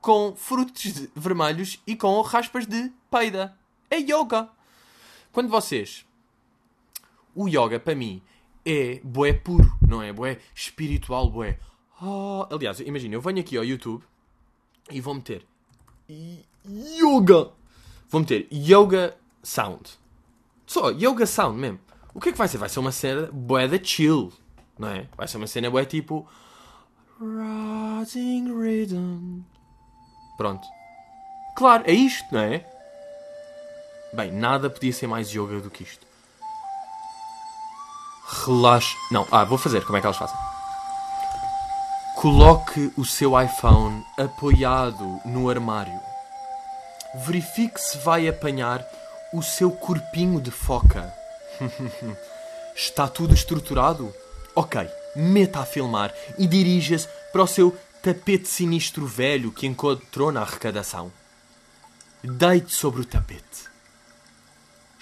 Com 0.00 0.34
frutos 0.36 1.08
vermelhos 1.14 1.80
e 1.86 1.94
com 1.94 2.20
raspas 2.22 2.66
de 2.66 2.92
peida. 3.10 3.56
É 3.90 3.96
yoga. 3.96 4.50
Quando 5.34 5.48
vocês. 5.48 6.06
O 7.34 7.48
yoga, 7.48 7.80
para 7.80 7.96
mim, 7.96 8.22
é 8.64 9.00
boé 9.02 9.32
puro, 9.32 9.76
não 9.86 10.00
é? 10.00 10.12
Boé 10.12 10.38
espiritual, 10.54 11.28
boé 11.28 11.58
Oh, 12.00 12.46
aliás, 12.50 12.78
imagina, 12.78 13.16
eu 13.16 13.20
venho 13.20 13.40
aqui 13.40 13.56
ao 13.56 13.64
YouTube 13.64 14.04
e 14.90 15.00
vou 15.00 15.14
meter 15.14 15.44
Yoga. 16.08 17.50
Vou 18.08 18.20
meter 18.20 18.46
Yoga 18.52 19.16
Sound. 19.42 19.98
Só 20.66 20.90
Yoga 20.90 21.26
Sound 21.26 21.58
mesmo. 21.58 21.80
O 22.14 22.20
que 22.20 22.28
é 22.28 22.32
que 22.32 22.38
vai 22.38 22.46
ser? 22.46 22.58
Vai 22.58 22.68
ser 22.68 22.78
uma 22.78 22.92
cena 22.92 23.28
bué 23.32 23.66
da 23.66 23.82
chill, 23.82 24.32
não 24.78 24.88
é? 24.88 25.08
Vai 25.16 25.26
ser 25.26 25.38
uma 25.38 25.48
cena 25.48 25.68
bué 25.68 25.84
tipo 25.84 26.28
Rising 27.20 28.56
Rhythm. 28.56 29.40
Pronto. 30.36 30.64
Claro, 31.56 31.82
é 31.86 31.92
isto, 31.92 32.32
não 32.32 32.40
é? 32.40 32.73
Bem, 34.14 34.30
nada 34.30 34.70
podia 34.70 34.92
ser 34.92 35.08
mais 35.08 35.28
yoga 35.28 35.58
do 35.60 35.68
que 35.68 35.82
isto. 35.82 36.06
Relaxa. 38.46 38.96
Não, 39.10 39.26
ah, 39.32 39.44
vou 39.44 39.58
fazer. 39.58 39.84
Como 39.84 39.98
é 39.98 40.00
que 40.00 40.06
elas 40.06 40.16
fazem? 40.16 40.36
Coloque 42.14 42.92
o 42.96 43.04
seu 43.04 43.38
iPhone 43.40 44.06
apoiado 44.16 45.20
no 45.24 45.50
armário. 45.50 46.00
verifique 47.26 47.80
se 47.80 47.98
vai 47.98 48.28
apanhar 48.28 48.86
o 49.32 49.42
seu 49.42 49.72
corpinho 49.72 50.40
de 50.40 50.52
foca. 50.52 51.12
Está 52.74 53.08
tudo 53.08 53.34
estruturado? 53.34 54.14
Ok, 54.54 54.88
meta 55.16 55.60
a 55.60 55.66
filmar 55.66 56.14
e 56.38 56.46
dirija-se 56.46 57.08
para 57.32 57.42
o 57.42 57.46
seu 57.48 57.76
tapete 58.00 58.48
sinistro 58.48 59.06
velho 59.06 59.50
que 59.50 59.66
encontrou 59.66 60.30
na 60.30 60.42
arrecadação. 60.42 61.12
Deite 62.22 62.72
sobre 62.72 63.00
o 63.00 63.04
tapete. 63.04 63.73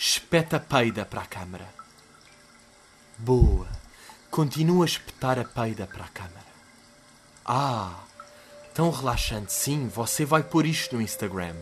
Espeta 0.04 0.56
a 0.56 0.60
peida 0.60 1.04
para 1.04 1.22
a 1.22 1.26
câmara. 1.26 1.72
Boa. 3.16 3.68
Continua 4.32 4.84
a 4.84 4.86
espetar 4.86 5.38
a 5.38 5.44
peida 5.44 5.86
para 5.86 6.04
a 6.04 6.08
câmara. 6.08 6.46
Ah, 7.46 8.00
tão 8.74 8.90
relaxante. 8.90 9.52
Sim, 9.52 9.86
você 9.86 10.24
vai 10.24 10.42
pôr 10.42 10.66
isto 10.66 10.96
no 10.96 11.02
Instagram. 11.02 11.54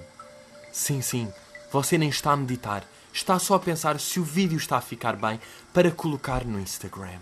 Sim, 0.73 1.03
sim, 1.03 1.31
você 1.71 1.99
nem 1.99 2.09
está 2.09 2.33
a 2.33 2.37
meditar. 2.37 2.83
Está 3.13 3.39
só 3.39 3.57
a 3.57 3.61
pensar 3.61 4.01
se 4.01 4.19
o 4.19 4.25
vídeo 4.25 4.57
está 4.57 4.79
a 4.79 4.81
ficar 4.81 5.17
bem 5.17 5.39
para 5.75 5.91
colocar 5.91 6.43
no 6.43 6.59
Instagram. 6.59 7.21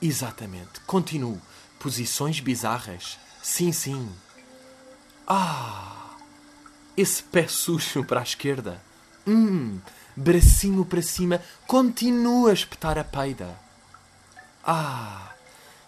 Exatamente. 0.00 0.80
Continuo. 0.86 1.38
Posições 1.78 2.40
bizarras. 2.40 3.18
Sim, 3.42 3.70
sim. 3.70 4.10
Ah! 5.28 6.16
Esse 6.96 7.22
pé 7.22 7.46
sujo 7.46 8.02
para 8.02 8.20
a 8.20 8.22
esquerda. 8.22 8.80
Hum! 9.26 9.80
Bracinho 10.16 10.84
para 10.84 11.02
cima. 11.02 11.40
Continua 11.66 12.50
a 12.50 12.54
espetar 12.54 12.98
a 12.98 13.04
peida. 13.04 13.58
Ah! 14.64 15.32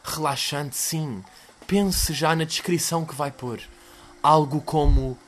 Relaxante, 0.03 0.77
sim. 0.77 1.23
Pense 1.67 2.13
já 2.13 2.37
na 2.37 2.45
descrição 2.45 3.05
que 3.05 3.15
vai 3.15 3.31
pôr. 3.31 3.61
Algo 4.23 4.61
como 4.61 5.19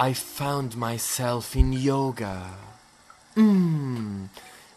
I 0.00 0.14
found 0.14 0.76
myself 0.76 1.58
in 1.58 1.74
yoga. 1.74 2.46
Hum, 3.36 4.28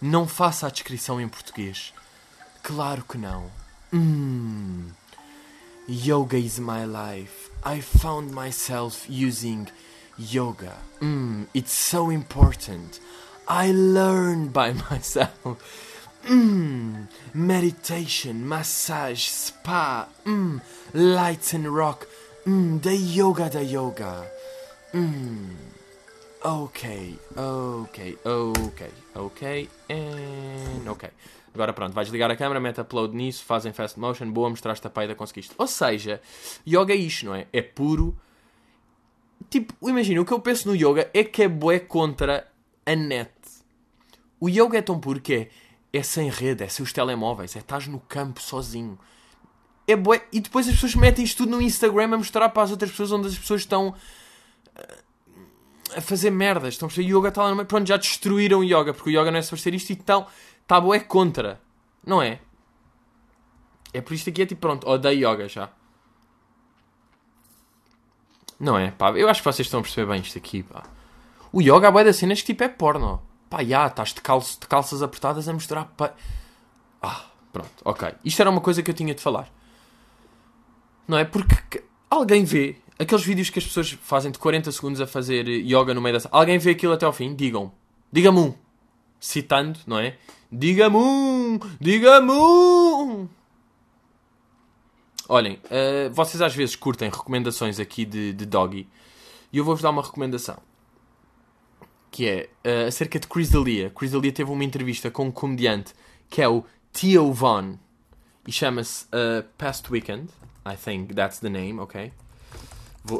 não 0.01 0.27
faça 0.27 0.67
a 0.67 0.69
descrição 0.69 1.19
em 1.19 1.27
português. 1.27 1.93
Claro 2.63 3.03
que 3.03 3.17
não. 3.17 3.51
Hum. 3.93 4.89
Yoga 5.89 6.38
is 6.38 6.60
my 6.60 6.86
life. 6.86 7.51
I 7.65 7.81
found 7.81 8.31
myself 8.34 9.07
using 9.10 9.67
yoga. 10.17 10.76
Mm, 11.02 11.47
it's 11.54 11.74
so 11.74 12.10
important. 12.10 13.00
I 13.47 13.71
learned 13.71 14.54
by 14.54 14.74
myself. 14.91 15.58
Mm, 16.28 17.08
meditation, 17.34 18.47
massage, 18.47 19.28
spa, 19.28 20.08
mm, 20.26 20.62
lights 20.93 21.54
and 21.54 21.67
rock. 21.74 22.08
Mm, 22.45 22.82
the 22.82 22.95
yoga, 22.95 23.50
the 23.50 23.63
yoga. 23.63 24.26
Mm. 24.93 25.56
Ok, 26.43 27.17
ok, 27.36 28.17
ok, 28.26 28.89
ok, 29.15 29.69
and 29.89 30.88
ok. 30.88 31.10
Agora 31.54 31.74
pronto, 31.74 31.93
vais 31.93 32.10
ligar 32.10 32.32
a 32.32 32.36
câmera, 32.36 32.60
mete 32.60 32.82
upload 32.82 33.13
nisso, 33.15 33.43
fazem 33.43 33.74
fast 33.74 34.00
motion, 34.00 34.32
boa, 34.32 34.50
mostraste 34.50 34.88
a 34.88 34.89
paida, 34.89 35.13
conseguiste. 35.13 35.54
Ou 35.58 35.67
seja, 35.67 36.21
yoga 36.65 36.93
é 36.93 36.97
isto, 36.97 37.26
não 37.26 37.36
é? 37.36 37.45
É 37.52 37.62
puro. 37.62 38.15
Tipo, 39.51 39.73
imagina, 39.87 40.21
o 40.21 40.25
que 40.25 40.31
eu 40.31 40.39
penso 40.39 40.67
no 40.67 40.75
yoga 40.75 41.11
é 41.13 41.23
que 41.25 41.43
é 41.43 41.47
bué 41.47 41.77
contra 41.77 42.47
a 42.85 42.95
net. 42.95 43.29
O 44.39 44.49
yoga 44.49 44.77
é 44.77 44.81
tão 44.81 44.99
puro 44.99 45.19
que 45.19 45.33
é, 45.33 45.49
é 45.91 46.01
sem 46.01 46.29
rede, 46.29 46.63
é 46.63 46.69
sem 46.69 46.83
os 46.83 46.93
telemóveis, 46.93 47.55
é 47.55 47.59
estás 47.59 47.85
no 47.85 47.99
campo 47.99 48.41
sozinho. 48.41 48.97
É 49.85 49.95
bué. 49.95 50.25
E 50.31 50.39
depois 50.39 50.67
as 50.67 50.75
pessoas 50.75 50.95
metem 50.95 51.25
isto 51.25 51.43
tudo 51.43 51.51
no 51.51 51.61
Instagram 51.61 52.05
a 52.05 52.17
mostrar 52.17 52.47
para 52.47 52.63
as 52.63 52.71
outras 52.71 52.91
pessoas 52.91 53.11
onde 53.11 53.27
as 53.27 53.37
pessoas 53.37 53.61
estão 53.61 53.93
eh, 54.73 54.97
a 55.97 56.01
fazer 56.01 56.31
merdas. 56.31 56.75
Estão 56.75 56.87
a 56.87 56.89
perceber? 56.89 57.13
Yoga 57.13 57.27
está 57.27 57.43
lá 57.43 57.53
no. 57.53 57.65
Pronto, 57.65 57.85
já 57.85 57.97
destruíram 57.97 58.59
o 58.59 58.63
yoga, 58.63 58.93
porque 58.93 59.09
o 59.09 59.11
yoga 59.11 59.29
não 59.29 59.37
é 59.37 59.41
suposto 59.41 59.65
ser 59.65 59.73
isto 59.73 59.89
e 59.89 59.93
então 59.93 60.25
Tá 60.65 60.81
é 60.95 60.99
contra. 61.01 61.59
Não 62.05 62.21
é? 62.21 62.39
É 63.93 63.99
por 63.99 64.13
isto 64.13 64.29
aqui 64.29 64.43
é 64.43 64.45
tipo, 64.45 64.61
pronto, 64.61 64.87
odeio 64.87 65.29
yoga 65.29 65.49
já. 65.49 65.69
Não 68.62 68.78
é, 68.78 68.91
pá. 68.91 69.12
Eu 69.12 69.28
acho 69.28 69.41
que 69.41 69.45
vocês 69.52 69.65
estão 69.65 69.80
a 69.80 69.84
perceber 69.84 70.08
bem 70.12 70.21
isto 70.21 70.38
aqui, 70.38 70.62
pá. 70.62 70.84
O 71.52 71.62
yoga, 71.62 71.88
a 71.88 71.91
boia 71.91 72.06
das 72.06 72.15
cenas 72.15 72.41
que 72.41 72.47
tipo 72.47 72.63
é 72.63 72.69
porno. 72.69 73.19
Pá, 73.50 73.63
já, 73.63 73.88
estás 73.88 74.13
de, 74.13 74.21
calço, 74.21 74.60
de 74.62 74.67
calças 74.67 75.02
apertadas 75.02 75.50
a 75.50 75.54
mostrar. 75.54 75.91
Ah, 77.02 77.26
pronto, 77.52 77.71
ok. 77.84 78.10
Isto 78.24 78.39
era 78.39 78.52
uma 78.52 78.62
coisa 78.62 78.84
que 78.84 78.91
eu 78.91 78.93
tinha 78.93 79.15
de 79.15 79.21
falar. 79.21 79.52
Não 81.08 81.17
é? 81.17 81.26
Porque 81.26 81.84
alguém 82.08 82.45
vê 82.45 82.78
aqueles 83.00 83.26
vídeos 83.26 83.50
que 83.50 83.58
as 83.58 83.65
pessoas 83.65 83.97
fazem 84.04 84.32
de 84.32 84.38
40 84.38 84.71
segundos 84.71 85.02
a 85.02 85.08
fazer 85.08 85.47
yoga 85.47 85.95
no 85.95 86.02
meio 86.02 86.19
da... 86.19 86.30
Alguém 86.32 86.60
vê 86.60 86.69
aquilo 86.69 86.93
até 86.93 87.06
ao 87.06 87.12
fim? 87.12 87.34
Digam. 87.34 87.71
Diga-me 88.12 88.39
um. 88.39 88.54
Citando, 89.19 89.80
não 89.88 89.97
é? 89.97 90.17
Diga-me 90.52 90.97
um! 90.97 91.60
Diga-me 91.80 92.32
um! 92.32 93.28
Olhem, 95.34 95.54
uh, 95.54 96.13
vocês 96.13 96.41
às 96.41 96.54
vezes 96.54 96.76
curtem 96.76 97.10
recomendações 97.10 97.80
aqui 97.80 98.04
de, 98.04 98.34
de 98.34 98.46
Doggy 98.46 98.86
e 99.54 99.60
eu 99.60 99.63
vou-vos 99.63 99.82
dar 99.82 99.89
uma 99.89 100.02
recomendação 100.02 100.58
que 102.12 102.28
é 102.28 102.50
uh, 102.65 102.88
acerca 102.89 103.17
de 103.17 103.28
Chris 103.28 103.50
D'Elia. 103.50 103.89
Chris 103.91 104.12
D'Elia 104.12 104.34
teve 104.34 104.52
uma 104.52 104.65
entrevista 104.65 105.10
com 105.10 105.28
um 105.28 105.32
comediante 105.32 105.94
que 106.30 106.41
é 106.41 106.50
o 106.50 106.65
Theo 106.91 107.32
Von 107.32 107.78
e 108.46 108.52
chama-se 108.52 109.06
uh, 109.06 109.48
Past 109.58 109.89
Weekend. 109.89 110.28
I 110.65 110.76
think 110.76 111.13
that's 111.13 111.39
the 111.39 111.48
name, 111.48 111.80
ok? 111.80 112.12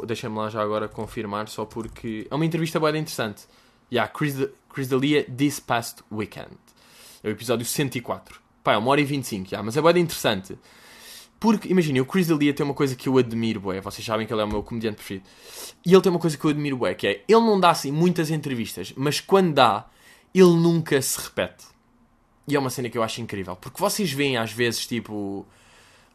Deixem-me 0.06 0.36
lá 0.36 0.50
já 0.50 0.60
agora 0.60 0.88
confirmar, 0.88 1.48
só 1.48 1.64
porque 1.64 2.26
é 2.30 2.34
uma 2.34 2.44
entrevista 2.44 2.78
bem 2.78 3.00
interessante. 3.00 3.44
Yeah, 3.90 4.12
Chris, 4.12 4.36
Chris 4.68 4.88
D'Elia 4.88 5.24
This 5.24 5.60
Past 5.60 6.02
Weekend. 6.12 6.58
É 7.24 7.28
o 7.28 7.30
episódio 7.30 7.64
104. 7.64 8.38
Pá, 8.62 8.74
é 8.74 8.76
uma 8.76 8.90
hora 8.90 9.00
e 9.00 9.04
25 9.04 9.48
já, 9.48 9.62
mas 9.62 9.78
é 9.78 9.80
bem 9.80 10.02
interessante. 10.02 10.58
Porque, 11.42 11.68
imagina, 11.68 12.00
o 12.00 12.06
Chris 12.06 12.28
D'Elia 12.28 12.54
tem 12.54 12.64
uma 12.64 12.72
coisa 12.72 12.94
que 12.94 13.08
eu 13.08 13.18
admiro, 13.18 13.58
bué. 13.58 13.80
Vocês 13.80 14.06
sabem 14.06 14.24
que 14.24 14.32
ele 14.32 14.42
é 14.42 14.44
o 14.44 14.48
meu 14.48 14.62
comediante 14.62 14.94
preferido. 14.94 15.26
E 15.84 15.92
ele 15.92 16.00
tem 16.00 16.08
uma 16.08 16.20
coisa 16.20 16.38
que 16.38 16.44
eu 16.44 16.50
admiro, 16.50 16.76
bué, 16.76 16.94
que 16.94 17.04
é... 17.04 17.24
Ele 17.26 17.40
não 17.40 17.58
dá, 17.58 17.70
assim, 17.70 17.90
muitas 17.90 18.30
entrevistas, 18.30 18.94
mas 18.96 19.18
quando 19.18 19.52
dá, 19.52 19.86
ele 20.32 20.52
nunca 20.52 21.02
se 21.02 21.20
repete. 21.20 21.64
E 22.46 22.54
é 22.54 22.60
uma 22.60 22.70
cena 22.70 22.88
que 22.88 22.96
eu 22.96 23.02
acho 23.02 23.20
incrível. 23.20 23.56
Porque 23.56 23.80
vocês 23.80 24.12
veem, 24.12 24.36
às 24.36 24.52
vezes, 24.52 24.86
tipo... 24.86 25.44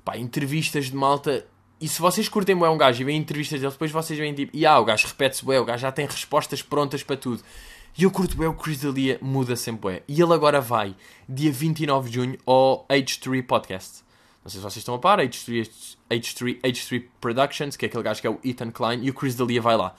Pá, 0.05 0.17
entrevistas 0.17 0.85
de 0.85 0.95
malta... 0.95 1.45
E 1.81 1.89
se 1.89 1.99
vocês 1.99 2.29
curtem 2.29 2.55
bué 2.55 2.69
um 2.69 2.77
gajo 2.77 3.01
e 3.01 3.03
veem 3.03 3.19
entrevistas 3.19 3.59
dele, 3.59 3.73
depois 3.73 3.91
vocês 3.91 4.17
veem, 4.17 4.33
tipo... 4.33 4.55
E 4.55 4.65
ah, 4.65 4.79
o 4.79 4.85
gajo 4.85 5.07
repete-se 5.07 5.43
bué, 5.43 5.59
o 5.59 5.65
gajo 5.65 5.81
já 5.81 5.91
tem 5.91 6.05
respostas 6.05 6.61
prontas 6.61 7.03
para 7.03 7.17
tudo. 7.17 7.43
E 7.97 8.03
eu 8.03 8.11
curto 8.11 8.37
bem 8.37 8.47
o 8.47 8.53
Chris 8.53 8.79
D'Elia, 8.79 9.19
muda 9.21 9.57
sempre 9.57 9.91
bem. 9.91 10.01
E 10.07 10.21
ele 10.21 10.33
agora 10.33 10.61
vai, 10.61 10.95
dia 11.27 11.51
29 11.51 12.09
de 12.09 12.15
junho, 12.15 12.37
ao 12.45 12.87
H3 12.87 13.45
Podcast. 13.45 14.06
Não 14.47 14.51
sei 14.51 14.61
se 14.61 14.63
vocês 14.63 14.77
estão 14.77 14.95
a 14.95 14.99
par, 14.99 15.19
H3, 15.19 15.97
H3, 16.09 16.61
H3 16.61 17.03
Productions, 17.19 17.75
que 17.75 17.85
é 17.85 17.89
aquele 17.89 18.01
gajo 18.01 18.21
que 18.21 18.27
é 18.27 18.29
o 18.29 18.39
Ethan 18.45 18.71
Klein, 18.71 19.03
e 19.03 19.09
o 19.09 19.13
Chris 19.13 19.35
D'Elia 19.35 19.61
vai 19.61 19.75
lá. 19.75 19.93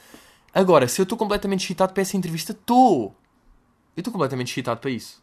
Agora, 0.55 0.89
se 0.89 0.99
eu 0.99 1.03
estou 1.03 1.19
completamente 1.19 1.65
excitado 1.65 1.93
para 1.93 2.01
essa 2.01 2.17
entrevista, 2.17 2.53
estou! 2.53 3.15
Eu 3.95 4.01
estou 4.01 4.11
completamente 4.11 4.51
excitado 4.51 4.81
para 4.81 4.91
isso. 4.91 5.23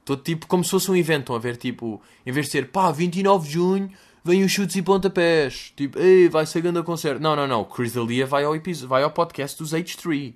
Estou 0.00 0.16
tipo 0.16 0.48
como 0.48 0.64
se 0.64 0.70
fosse 0.72 0.90
um 0.90 0.96
evento, 0.96 1.20
estão 1.20 1.36
a 1.36 1.38
ver? 1.38 1.56
Tipo, 1.56 2.02
em 2.26 2.32
vez 2.32 2.46
de 2.46 2.52
ser 2.52 2.72
pá, 2.72 2.90
29 2.90 3.46
de 3.46 3.52
junho, 3.52 3.92
vem 4.24 4.42
os 4.42 4.50
chutes 4.50 4.74
e 4.74 4.82
pontapés. 4.82 5.72
Tipo, 5.76 6.00
ei, 6.00 6.28
vai 6.28 6.44
ser 6.44 6.60
grande 6.60 6.82
concerto. 6.82 7.22
Não, 7.22 7.36
não, 7.36 7.46
não. 7.46 7.64
Chris 7.64 7.92
D'Elia 7.92 8.26
vai 8.26 8.42
ao, 8.42 8.54
vai 8.88 9.04
ao 9.04 9.12
podcast 9.12 9.56
dos 9.56 9.70
H3. 9.72 10.34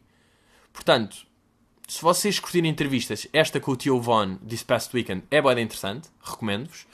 Portanto, 0.72 1.26
se 1.90 2.02
vocês 2.02 2.38
curtirem 2.38 2.70
entrevistas, 2.70 3.26
esta 3.32 3.58
com 3.58 3.72
o 3.72 3.76
Tio 3.76 4.00
Von 4.00 4.36
This 4.36 4.62
Past 4.62 4.94
Weekend 4.94 5.24
é 5.28 5.42
bem 5.42 5.64
interessante, 5.64 6.08
recomendo-vos. 6.22 6.86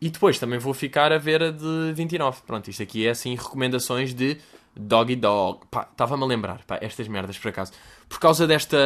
E 0.00 0.08
depois 0.08 0.38
também 0.38 0.58
vou 0.58 0.72
ficar 0.72 1.12
a 1.12 1.18
ver 1.18 1.42
a 1.42 1.50
de 1.50 1.92
29. 1.92 2.40
Pronto, 2.46 2.70
isto 2.70 2.82
aqui 2.82 3.06
é 3.06 3.10
assim 3.10 3.34
recomendações 3.34 4.14
de 4.14 4.38
Doggy 4.74 5.16
Dog. 5.16 5.66
Pá, 5.70 5.86
estava-me 5.90 6.22
a 6.22 6.26
lembrar, 6.26 6.64
pá, 6.64 6.78
estas 6.80 7.06
merdas 7.06 7.36
por 7.36 7.48
acaso. 7.48 7.72
Por 8.08 8.18
causa 8.18 8.46
desta 8.46 8.78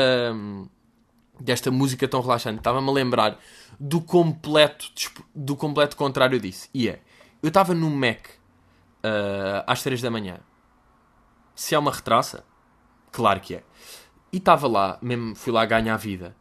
desta 1.38 1.70
música 1.70 2.08
tão 2.08 2.20
relaxante, 2.20 2.58
estava-me 2.58 2.88
a 2.88 2.92
lembrar 2.92 3.38
do 3.78 4.00
completo 4.00 4.90
do 5.32 5.54
completo 5.54 5.96
contrário 5.96 6.40
disso. 6.40 6.68
E 6.74 6.88
é, 6.88 7.00
eu 7.40 7.46
estava 7.46 7.74
no 7.74 7.88
Mac 7.88 8.26
uh, 8.26 9.62
às 9.68 9.84
3 9.84 10.02
da 10.02 10.10
manhã. 10.10 10.40
Se 11.54 11.76
é 11.76 11.78
uma 11.78 11.92
retraça, 11.92 12.44
claro 13.12 13.38
que 13.38 13.54
é. 13.54 13.62
E 14.32 14.36
estava 14.36 14.66
lá, 14.68 14.98
mesmo 15.00 15.34
fui 15.34 15.52
lá 15.52 15.64
ganhar 15.64 15.94
a 15.94 15.96
vida. 15.96 16.36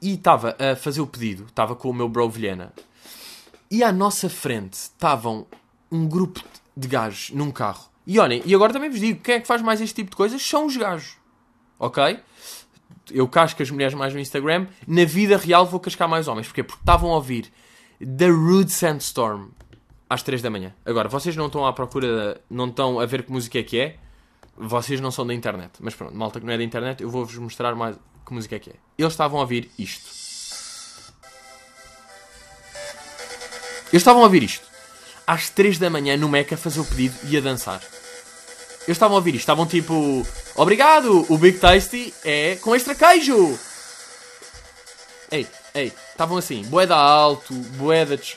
E 0.00 0.14
estava 0.14 0.56
a 0.58 0.76
fazer 0.76 1.00
o 1.00 1.06
pedido, 1.06 1.44
estava 1.44 1.74
com 1.76 1.88
o 1.88 1.94
meu 1.94 2.08
bro 2.08 2.28
Vilhena. 2.28 2.72
E 3.70 3.82
à 3.82 3.92
nossa 3.92 4.28
frente 4.28 4.74
estavam 4.74 5.46
um 5.90 6.06
grupo 6.06 6.42
de 6.76 6.88
gajos 6.88 7.30
num 7.30 7.50
carro. 7.50 7.88
E 8.06 8.18
olhem, 8.18 8.42
e 8.44 8.54
agora 8.54 8.72
também 8.72 8.90
vos 8.90 9.00
digo, 9.00 9.22
quem 9.22 9.36
é 9.36 9.40
que 9.40 9.46
faz 9.46 9.62
mais 9.62 9.80
este 9.80 9.94
tipo 9.94 10.10
de 10.10 10.16
coisas? 10.16 10.42
São 10.42 10.66
os 10.66 10.76
gajos. 10.76 11.16
Ok? 11.78 12.20
Eu 13.10 13.28
casco 13.28 13.62
as 13.62 13.70
mulheres 13.70 13.94
mais 13.94 14.12
no 14.12 14.20
Instagram. 14.20 14.66
Na 14.86 15.04
vida 15.04 15.36
real 15.36 15.66
vou 15.66 15.80
cascar 15.80 16.08
mais 16.08 16.28
homens. 16.28 16.46
Porquê? 16.46 16.62
Porque 16.62 16.82
estavam 16.82 17.10
a 17.10 17.14
ouvir 17.14 17.50
The 17.98 18.28
Rude 18.28 18.70
Sandstorm 18.70 19.48
às 20.08 20.22
3 20.22 20.42
da 20.42 20.50
manhã. 20.50 20.74
Agora, 20.84 21.08
vocês 21.08 21.34
não 21.36 21.46
estão 21.46 21.66
à 21.66 21.72
procura, 21.72 22.40
não 22.50 22.68
estão 22.68 23.00
a 23.00 23.06
ver 23.06 23.24
que 23.24 23.32
música 23.32 23.58
é 23.58 23.62
que 23.62 23.80
é? 23.80 23.96
Vocês 24.56 25.00
não 25.00 25.10
são 25.10 25.26
da 25.26 25.34
internet, 25.34 25.72
mas 25.80 25.94
pronto, 25.94 26.14
malta 26.14 26.38
que 26.38 26.46
não 26.46 26.52
é 26.52 26.58
da 26.58 26.62
internet, 26.62 27.02
eu 27.02 27.10
vou-vos 27.10 27.36
mostrar 27.36 27.74
mais 27.74 27.96
que 28.24 28.32
música 28.32 28.56
é 28.56 28.58
que 28.58 28.70
é. 28.70 28.74
Eles 28.96 29.12
estavam 29.12 29.38
a 29.38 29.42
ouvir 29.42 29.70
isto. 29.78 30.06
Eles 33.92 34.00
estavam 34.00 34.22
a 34.22 34.24
ouvir 34.24 34.42
isto. 34.42 34.66
Às 35.26 35.50
3 35.50 35.78
da 35.78 35.90
manhã 35.90 36.16
no 36.16 36.28
Meca 36.28 36.56
fazer 36.56 36.80
o 36.80 36.84
pedido 36.84 37.16
e 37.24 37.36
a 37.36 37.40
dançar. 37.40 37.80
Eles 38.86 38.96
estavam 38.96 39.16
a 39.16 39.18
ouvir 39.18 39.30
isto. 39.30 39.40
Estavam 39.40 39.66
tipo... 39.66 40.26
Obrigado! 40.56 41.24
O 41.32 41.38
Big 41.38 41.58
Tasty 41.58 42.12
é 42.24 42.56
com 42.56 42.74
extra 42.74 42.94
queijo! 42.94 43.58
Ei, 45.30 45.46
ei. 45.74 45.92
Estavam 46.10 46.36
assim. 46.36 46.62
Boeda 46.64 46.96
alto. 46.96 47.54
Boeda... 47.54 48.16
Des... 48.16 48.36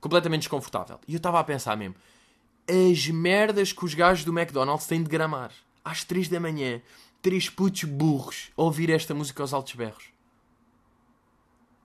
Completamente 0.00 0.42
desconfortável. 0.42 0.98
E 1.08 1.14
eu 1.14 1.18
estava 1.18 1.40
a 1.40 1.44
pensar 1.44 1.76
mesmo. 1.76 1.94
As 2.68 3.06
merdas 3.08 3.72
que 3.72 3.84
os 3.84 3.94
gajos 3.94 4.24
do 4.24 4.36
McDonald's 4.36 4.86
têm 4.86 5.02
de 5.02 5.08
gramar. 5.08 5.50
Às 5.84 6.04
3 6.04 6.28
da 6.28 6.40
manhã. 6.40 6.80
Três 7.20 7.48
putos 7.48 7.84
burros 7.84 8.50
a 8.56 8.62
ouvir 8.62 8.90
esta 8.90 9.14
música 9.14 9.42
aos 9.42 9.52
altos 9.52 9.74
berros. 9.74 10.04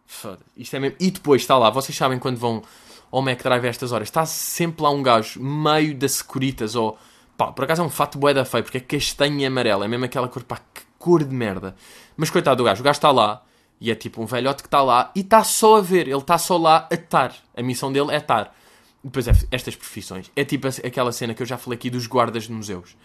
Foda. 0.05 0.45
Isto 0.55 0.75
é 0.75 0.79
mesmo. 0.79 0.97
E 0.99 1.11
depois 1.11 1.41
está 1.41 1.57
lá. 1.57 1.69
Vocês 1.69 1.97
sabem 1.97 2.19
quando 2.19 2.37
vão 2.37 2.63
ao 3.11 3.21
McDrive 3.21 3.65
a 3.65 3.69
estas 3.69 3.91
horas. 3.91 4.07
Está 4.07 4.25
sempre 4.25 4.83
lá 4.83 4.89
um 4.89 5.03
gajo 5.03 5.41
meio 5.41 5.95
da 5.95 6.07
Securitas 6.07 6.75
ou 6.75 6.97
Pá, 7.39 7.53
por 7.53 7.63
acaso 7.63 7.81
é 7.81 7.85
um 7.85 7.89
fato 7.89 8.17
bué 8.19 8.33
da 8.33 8.43
feio, 8.43 8.65
porque 8.65 8.79
é 8.79 8.81
castanho 8.81 9.39
e 9.39 9.45
amarelo. 9.45 9.85
É 9.85 9.87
mesmo 9.87 10.03
aquela 10.03 10.27
cor, 10.27 10.43
pá, 10.43 10.57
que 10.73 10.81
cor 10.97 11.23
de 11.23 11.33
merda. 11.33 11.73
Mas 12.17 12.29
coitado 12.29 12.57
do 12.57 12.65
gajo, 12.65 12.81
o 12.81 12.83
gajo 12.83 12.97
está 12.97 13.11
lá, 13.11 13.41
e 13.79 13.89
é 13.89 13.95
tipo 13.95 14.21
um 14.21 14.25
velhote 14.25 14.61
que 14.61 14.67
está 14.67 14.81
lá, 14.81 15.09
e 15.15 15.21
está 15.21 15.41
só 15.41 15.77
a 15.77 15.81
ver, 15.81 16.09
ele 16.09 16.17
está 16.17 16.37
só 16.37 16.57
lá 16.57 16.85
a 16.91 16.95
estar. 16.95 17.33
A 17.55 17.63
missão 17.63 17.93
dele 17.93 18.11
é 18.11 18.17
estar. 18.17 18.53
Depois 19.03 19.27
é, 19.27 19.31
estas 19.51 19.75
profissões. 19.75 20.31
É 20.35 20.43
tipo 20.43 20.67
aquela 20.67 21.11
cena 21.11 21.33
que 21.33 21.41
eu 21.41 21.47
já 21.47 21.57
falei 21.57 21.77
aqui 21.77 21.89
dos 21.89 22.07
guardas 22.07 22.43
de 22.43 22.51
museus. 22.51 22.95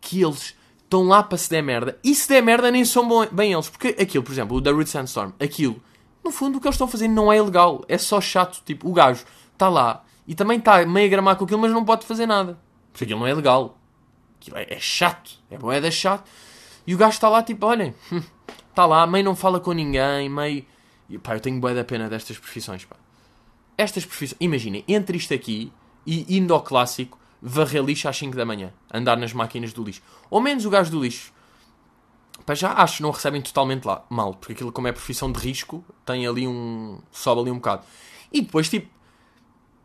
Que 0.00 0.22
eles 0.22 0.54
estão 0.82 1.02
lá 1.02 1.22
para 1.22 1.36
se 1.36 1.50
der 1.50 1.62
merda, 1.62 1.98
e 2.02 2.14
se 2.14 2.28
der 2.28 2.42
merda 2.42 2.70
nem 2.70 2.84
são 2.84 3.08
bem 3.30 3.52
eles. 3.52 3.68
Porque 3.68 3.96
aquilo, 4.00 4.24
por 4.24 4.32
exemplo, 4.32 4.56
o 4.56 4.60
da 4.60 4.70
Sandstorm, 4.86 5.32
aquilo, 5.38 5.82
no 6.24 6.30
fundo 6.30 6.58
o 6.58 6.60
que 6.60 6.66
eles 6.66 6.74
estão 6.74 6.88
fazer 6.88 7.08
não 7.08 7.32
é 7.32 7.36
ilegal. 7.36 7.84
É 7.88 7.98
só 7.98 8.20
chato. 8.20 8.62
Tipo, 8.64 8.88
o 8.88 8.92
gajo 8.92 9.24
está 9.52 9.68
lá, 9.68 10.04
e 10.26 10.34
também 10.34 10.58
está 10.58 10.84
meio 10.84 11.06
a 11.06 11.10
gramar 11.10 11.36
com 11.36 11.44
aquilo, 11.44 11.60
mas 11.60 11.72
não 11.72 11.84
pode 11.84 12.06
fazer 12.06 12.26
nada. 12.26 12.58
Porque 12.92 13.04
aquilo 13.04 13.20
não 13.20 13.26
é 13.26 13.34
legal. 13.34 13.78
Aquilo 14.40 14.56
é, 14.56 14.66
é 14.70 14.80
chato. 14.80 15.32
É 15.50 15.58
boeda 15.58 15.90
chato. 15.90 16.28
E 16.86 16.94
o 16.94 16.98
gajo 16.98 17.14
está 17.14 17.28
lá 17.28 17.42
tipo, 17.42 17.66
olhem, 17.66 17.94
está 18.70 18.86
lá, 18.86 19.06
meio 19.06 19.24
não 19.24 19.36
fala 19.36 19.60
com 19.60 19.72
ninguém, 19.72 20.28
meio... 20.28 20.64
E, 21.08 21.18
pá, 21.18 21.34
eu 21.34 21.40
tenho 21.40 21.60
boeda 21.60 21.84
pena 21.84 22.08
destas 22.08 22.38
profissões, 22.38 22.84
pá. 22.84 22.96
Estas 23.76 24.04
profissões... 24.04 24.36
Imaginem, 24.40 24.84
entre 24.88 25.16
isto 25.16 25.34
aqui 25.34 25.72
e 26.06 26.36
indo 26.36 26.54
ao 26.54 26.62
clássico, 26.62 27.18
varrer 27.42 27.82
lixo 27.82 28.08
às 28.08 28.16
5 28.16 28.36
da 28.36 28.44
manhã. 28.44 28.72
Andar 28.92 29.16
nas 29.16 29.32
máquinas 29.32 29.72
do 29.72 29.82
lixo. 29.82 30.02
Ou 30.30 30.40
menos 30.40 30.64
o 30.64 30.70
gajo 30.70 30.90
do 30.90 31.02
lixo. 31.02 31.32
Pá, 32.44 32.54
já 32.54 32.72
acho 32.72 32.98
que 32.98 33.02
não 33.02 33.10
recebem 33.10 33.42
totalmente 33.42 33.84
lá, 33.84 34.04
mal. 34.08 34.34
Porque 34.34 34.52
aquilo 34.52 34.72
como 34.72 34.88
é 34.88 34.92
profissão 34.92 35.30
de 35.30 35.38
risco, 35.38 35.84
tem 36.04 36.26
ali 36.26 36.46
um... 36.46 36.98
sobe 37.10 37.42
ali 37.42 37.50
um 37.50 37.56
bocado. 37.56 37.82
E 38.32 38.40
depois, 38.40 38.68
tipo... 38.68 38.88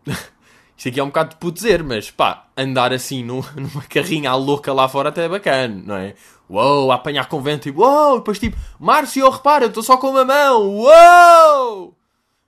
Isto 0.78 0.90
aqui 0.90 1.00
é 1.00 1.04
um 1.04 1.08
bocado 1.08 1.30
de 1.32 1.36
putezer, 1.36 1.84
mas 1.84 2.10
pá, 2.10 2.48
andar 2.58 2.92
assim 2.92 3.24
no, 3.24 3.46
numa 3.56 3.84
carrinha 3.84 4.32
à 4.32 4.36
louca 4.36 4.74
lá 4.74 4.90
fora 4.90 5.10
até 5.10 5.26
é 5.26 5.30
bacana, 5.30 5.84
não 5.86 5.96
é? 5.96 6.16
Uou, 6.50 6.92
a 6.92 6.96
apanhar 6.96 7.30
com 7.30 7.40
vento 7.40 7.70
e 7.70 7.72
uou, 7.72 8.18
depois 8.18 8.40
tipo, 8.40 8.58
Márcio, 8.80 9.30
repara, 9.30 9.66
eu 9.66 9.70
estou 9.70 9.84
só 9.84 9.96
com 9.98 10.10
uma 10.10 10.26
mão, 10.26 10.70
uou! 10.70 12.01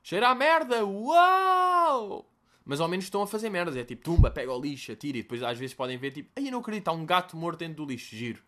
Cheira 0.04 0.28
a 0.28 0.36
merda, 0.36 0.84
uou! 0.84 2.30
Mas 2.66 2.82
ao 2.82 2.90
menos 2.90 3.06
estão 3.06 3.22
a 3.22 3.28
fazer 3.28 3.50
merdas, 3.50 3.78
é 3.78 3.86
tipo, 3.86 4.04
tumba, 4.04 4.30
pega 4.30 4.52
o 4.52 4.60
lixo, 4.60 4.92
atira 4.92 5.18
e 5.18 5.22
depois 5.22 5.42
às 5.42 5.58
vezes 5.58 5.74
podem 5.74 5.98
ver 5.98 6.12
tipo, 6.12 6.30
ai, 6.36 6.48
eu 6.48 6.52
não 6.52 6.60
acredito, 6.60 6.90
há 6.90 6.92
um 6.92 7.06
gato 7.06 7.38
morto 7.38 7.60
dentro 7.60 7.78
do 7.78 7.86
lixo, 7.86 8.14
giro. 8.14 8.44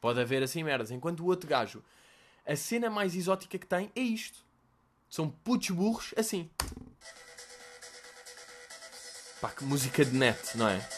Pode 0.00 0.18
haver 0.18 0.42
assim 0.42 0.64
merdas, 0.64 0.90
enquanto 0.90 1.20
o 1.20 1.26
outro 1.26 1.48
gajo, 1.48 1.82
a 2.46 2.56
cena 2.56 2.88
mais 2.88 3.14
exótica 3.14 3.58
que 3.58 3.66
tem 3.66 3.92
é 3.94 4.00
isto. 4.00 4.38
São 5.10 5.28
putos 5.28 5.70
burros 5.70 6.14
assim. 6.16 6.48
Pá, 9.42 9.50
que 9.50 9.64
música 9.64 10.04
de 10.04 10.16
net, 10.16 10.56
não 10.56 10.68
é? 10.68 10.88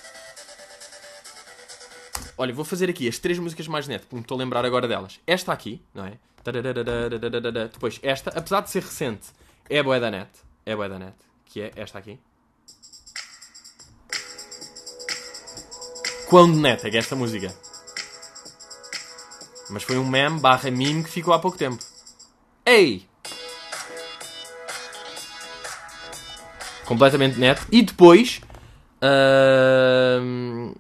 Olha, 2.38 2.54
vou 2.54 2.64
fazer 2.64 2.88
aqui 2.88 3.08
as 3.08 3.18
três 3.18 3.40
músicas 3.40 3.66
mais 3.66 3.88
net, 3.88 4.02
porque 4.02 4.16
me 4.16 4.22
estou 4.22 4.36
a 4.36 4.38
lembrar 4.38 4.64
agora 4.64 4.86
delas. 4.86 5.20
Esta 5.26 5.52
aqui, 5.52 5.82
não 5.92 6.06
é? 6.06 6.16
Depois 7.72 7.98
esta, 8.02 8.30
apesar 8.30 8.60
de 8.60 8.70
ser 8.70 8.82
recente, 8.82 9.32
é 9.68 9.82
boa 9.82 10.00
da 10.00 10.10
net. 10.10 10.30
É 10.64 10.74
boa 10.74 10.88
da 10.88 10.98
net. 10.98 11.16
Que 11.44 11.62
é 11.62 11.72
esta 11.76 11.98
aqui. 11.98 12.18
Quão 16.28 16.50
de 16.50 16.58
net 16.58 16.86
é 16.86 16.90
que 16.90 16.96
é 16.96 17.00
esta 17.00 17.14
música? 17.14 17.54
Mas 19.70 19.82
foi 19.82 19.98
um 19.98 20.08
meme 20.08 20.40
barra 20.40 20.70
meme 20.70 21.04
que 21.04 21.10
ficou 21.10 21.34
há 21.34 21.38
pouco 21.38 21.58
tempo. 21.58 21.82
Ei! 22.64 23.08
completamente 26.84 27.38
net. 27.38 27.60
E 27.70 27.82
depois. 27.82 28.40
Uh... 29.02 30.74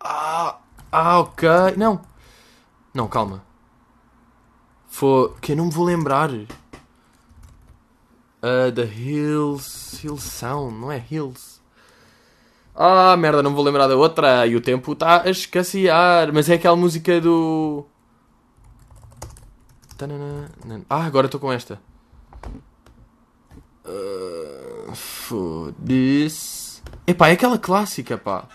Ah, 0.00 0.58
ah, 0.90 1.18
ok. 1.20 1.48
Não. 1.76 2.00
Não, 2.92 3.08
calma. 3.08 3.44
Foi. 4.86 5.34
Que 5.40 5.52
eu 5.52 5.56
não 5.56 5.66
me 5.66 5.70
vou 5.70 5.84
lembrar. 5.84 6.30
Uh, 8.44 8.70
the 8.70 8.84
Hills. 8.84 10.04
Hills 10.04 10.28
Sound, 10.28 10.76
não 10.76 10.92
é 10.92 11.02
Hills? 11.10 11.62
Ah, 12.76 13.16
merda, 13.16 13.42
não 13.42 13.50
me 13.50 13.56
vou 13.56 13.64
lembrar 13.64 13.86
da 13.86 13.96
outra. 13.96 14.46
E 14.46 14.54
o 14.54 14.60
tempo 14.60 14.92
está 14.92 15.22
a 15.22 15.30
escassear. 15.30 16.30
Mas 16.30 16.50
é 16.50 16.54
aquela 16.54 16.76
música 16.76 17.18
do. 17.22 17.86
Ah, 20.90 21.04
agora 21.04 21.26
estou 21.26 21.40
com 21.40 21.50
esta. 21.50 21.80
Uh, 23.86 24.94
Foda-se. 24.94 26.82
Epá, 27.06 27.28
é 27.28 27.32
aquela 27.32 27.58
clássica, 27.58 28.18
pá. 28.18 28.46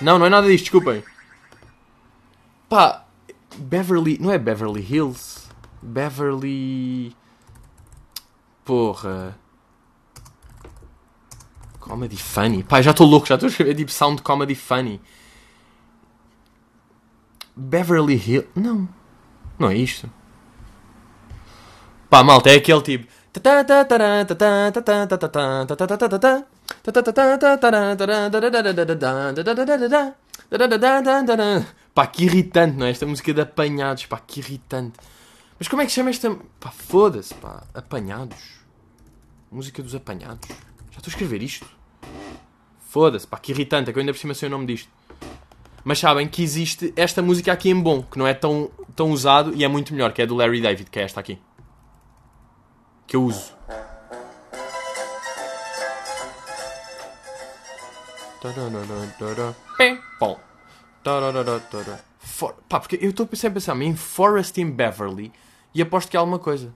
Não, 0.00 0.18
não 0.18 0.26
é 0.26 0.28
nada 0.28 0.48
disto, 0.48 0.64
desculpem. 0.64 1.04
Pá, 2.68 3.04
Beverly. 3.56 4.18
Não 4.20 4.32
é 4.32 4.38
Beverly 4.38 4.80
Hills? 4.80 5.48
Beverly. 5.80 7.14
Porra. 8.66 9.38
Comedy 11.78 12.16
Funny. 12.16 12.64
Pá, 12.64 12.82
já 12.82 12.90
estou 12.90 13.06
louco, 13.06 13.28
já 13.28 13.36
estou 13.36 13.46
a 13.46 13.50
escrever 13.50 13.76
tipo 13.76 13.92
Sound 13.92 14.20
Comedy 14.22 14.56
Funny. 14.56 15.00
Beverly 17.54 18.16
Hills. 18.16 18.48
Não. 18.56 18.88
Não 19.56 19.70
é 19.70 19.76
isto. 19.76 20.10
Pá, 22.10 22.24
malta, 22.24 22.50
é 22.50 22.56
aquele 22.56 22.82
tipo. 22.82 23.06
Pá, 31.94 32.06
que 32.06 32.24
irritante, 32.24 32.76
não 32.76 32.86
é? 32.86 32.90
Esta 32.90 33.06
música 33.06 33.32
de 33.32 33.40
apanhados, 33.40 34.06
pá, 34.06 34.18
que 34.18 34.40
irritante. 34.40 34.98
Mas 35.58 35.68
como 35.68 35.82
é 35.82 35.86
que 35.86 35.92
chama 35.92 36.10
esta. 36.10 36.36
Pá, 36.60 36.70
foda-se, 36.70 37.34
pá, 37.34 37.62
apanhados. 37.74 38.60
Música 39.50 39.82
dos 39.82 39.94
apanhados. 39.94 40.48
Já 40.90 40.98
estou 40.98 41.08
a 41.08 41.12
escrever 41.12 41.42
isto. 41.42 41.66
Foda-se, 42.88 43.26
pá, 43.26 43.38
que 43.38 43.52
irritante, 43.52 43.90
é 43.90 43.92
que 43.92 43.98
eu 43.98 44.00
ainda 44.00 44.12
por 44.12 44.18
cima 44.18 44.34
sei 44.34 44.48
o 44.48 44.50
nome 44.50 44.66
disto. 44.66 44.90
Mas 45.84 45.98
sabem 45.98 46.26
que 46.26 46.42
existe 46.42 46.92
esta 46.96 47.22
música 47.22 47.52
aqui 47.52 47.70
em 47.70 47.80
bom, 47.80 48.02
que 48.02 48.18
não 48.18 48.26
é 48.26 48.34
tão, 48.34 48.70
tão 48.94 49.10
usado 49.10 49.54
e 49.54 49.62
é 49.64 49.68
muito 49.68 49.92
melhor, 49.92 50.12
que 50.12 50.20
é 50.20 50.26
do 50.26 50.34
Larry 50.34 50.60
David, 50.60 50.90
que 50.90 50.98
é 50.98 51.02
esta 51.02 51.20
aqui 51.20 51.38
que 53.06 53.16
eu 53.16 53.22
uso. 53.22 53.54
Pá, 62.68 62.80
porque 62.80 62.98
eu 63.00 63.10
estou 63.10 63.28
sempre 63.32 63.48
a 63.48 63.52
pensar 63.52 63.80
em 63.80 63.96
Forest 63.96 64.60
in 64.60 64.70
Beverly 64.70 65.32
e 65.76 65.82
aposto 65.82 66.10
que 66.10 66.16
há 66.16 66.20
alguma 66.20 66.38
coisa 66.38 66.72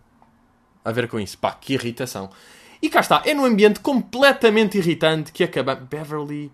a 0.85 0.93
ver 0.93 1.09
com 1.09 1.19
isso. 1.19 1.39
Pá, 1.39 1.53
que 1.53 1.73
irritação. 1.73 2.31
E 2.83 2.91
cá 2.91 3.01
está, 3.01 3.23
é 3.25 3.33
num 3.33 3.47
ambiente 3.47 3.81
completamente 3.81 4.77
irritante 4.77 5.33
que 5.33 5.43
acaba. 5.43 5.75
Beverly. 5.75 6.53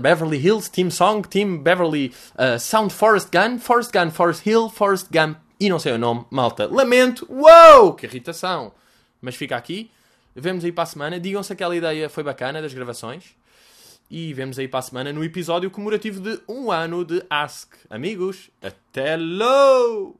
Beverly 0.00 0.38
Hills, 0.38 0.70
Team 0.70 0.90
Song, 0.90 1.26
Team 1.26 1.58
Beverly, 1.58 2.12
uh, 2.34 2.58
Sound 2.58 2.92
Forest 2.92 3.30
Gun, 3.30 3.58
Forest 3.58 3.92
Gun, 3.92 4.10
Forest 4.10 4.48
Hill, 4.48 4.68
Forest 4.68 5.08
Gun, 5.10 5.34
e 5.58 5.70
não 5.70 5.78
sei 5.78 5.92
o 5.92 5.98
nome, 5.98 6.26
malta. 6.30 6.66
Lamento. 6.66 7.26
Uou! 7.30 7.94
Que 7.94 8.06
irritação. 8.06 8.72
Mas 9.20 9.34
fica 9.34 9.56
aqui. 9.56 9.90
Vemos 10.34 10.64
aí 10.64 10.72
para 10.72 10.84
a 10.84 10.86
semana. 10.86 11.18
Digam 11.18 11.42
se 11.42 11.52
aquela 11.52 11.74
ideia 11.74 12.08
foi 12.08 12.22
bacana 12.22 12.60
das 12.60 12.74
gravações. 12.74 13.34
E 14.10 14.32
vemos 14.32 14.58
aí 14.58 14.66
para 14.66 14.78
a 14.78 14.82
semana 14.82 15.12
no 15.12 15.22
episódio 15.22 15.70
comemorativo 15.70 16.20
de 16.20 16.40
um 16.48 16.70
ano 16.72 17.04
de 17.04 17.22
Ask. 17.28 17.74
Amigos, 17.90 18.50
até 18.62 19.16
logo! 19.16 20.16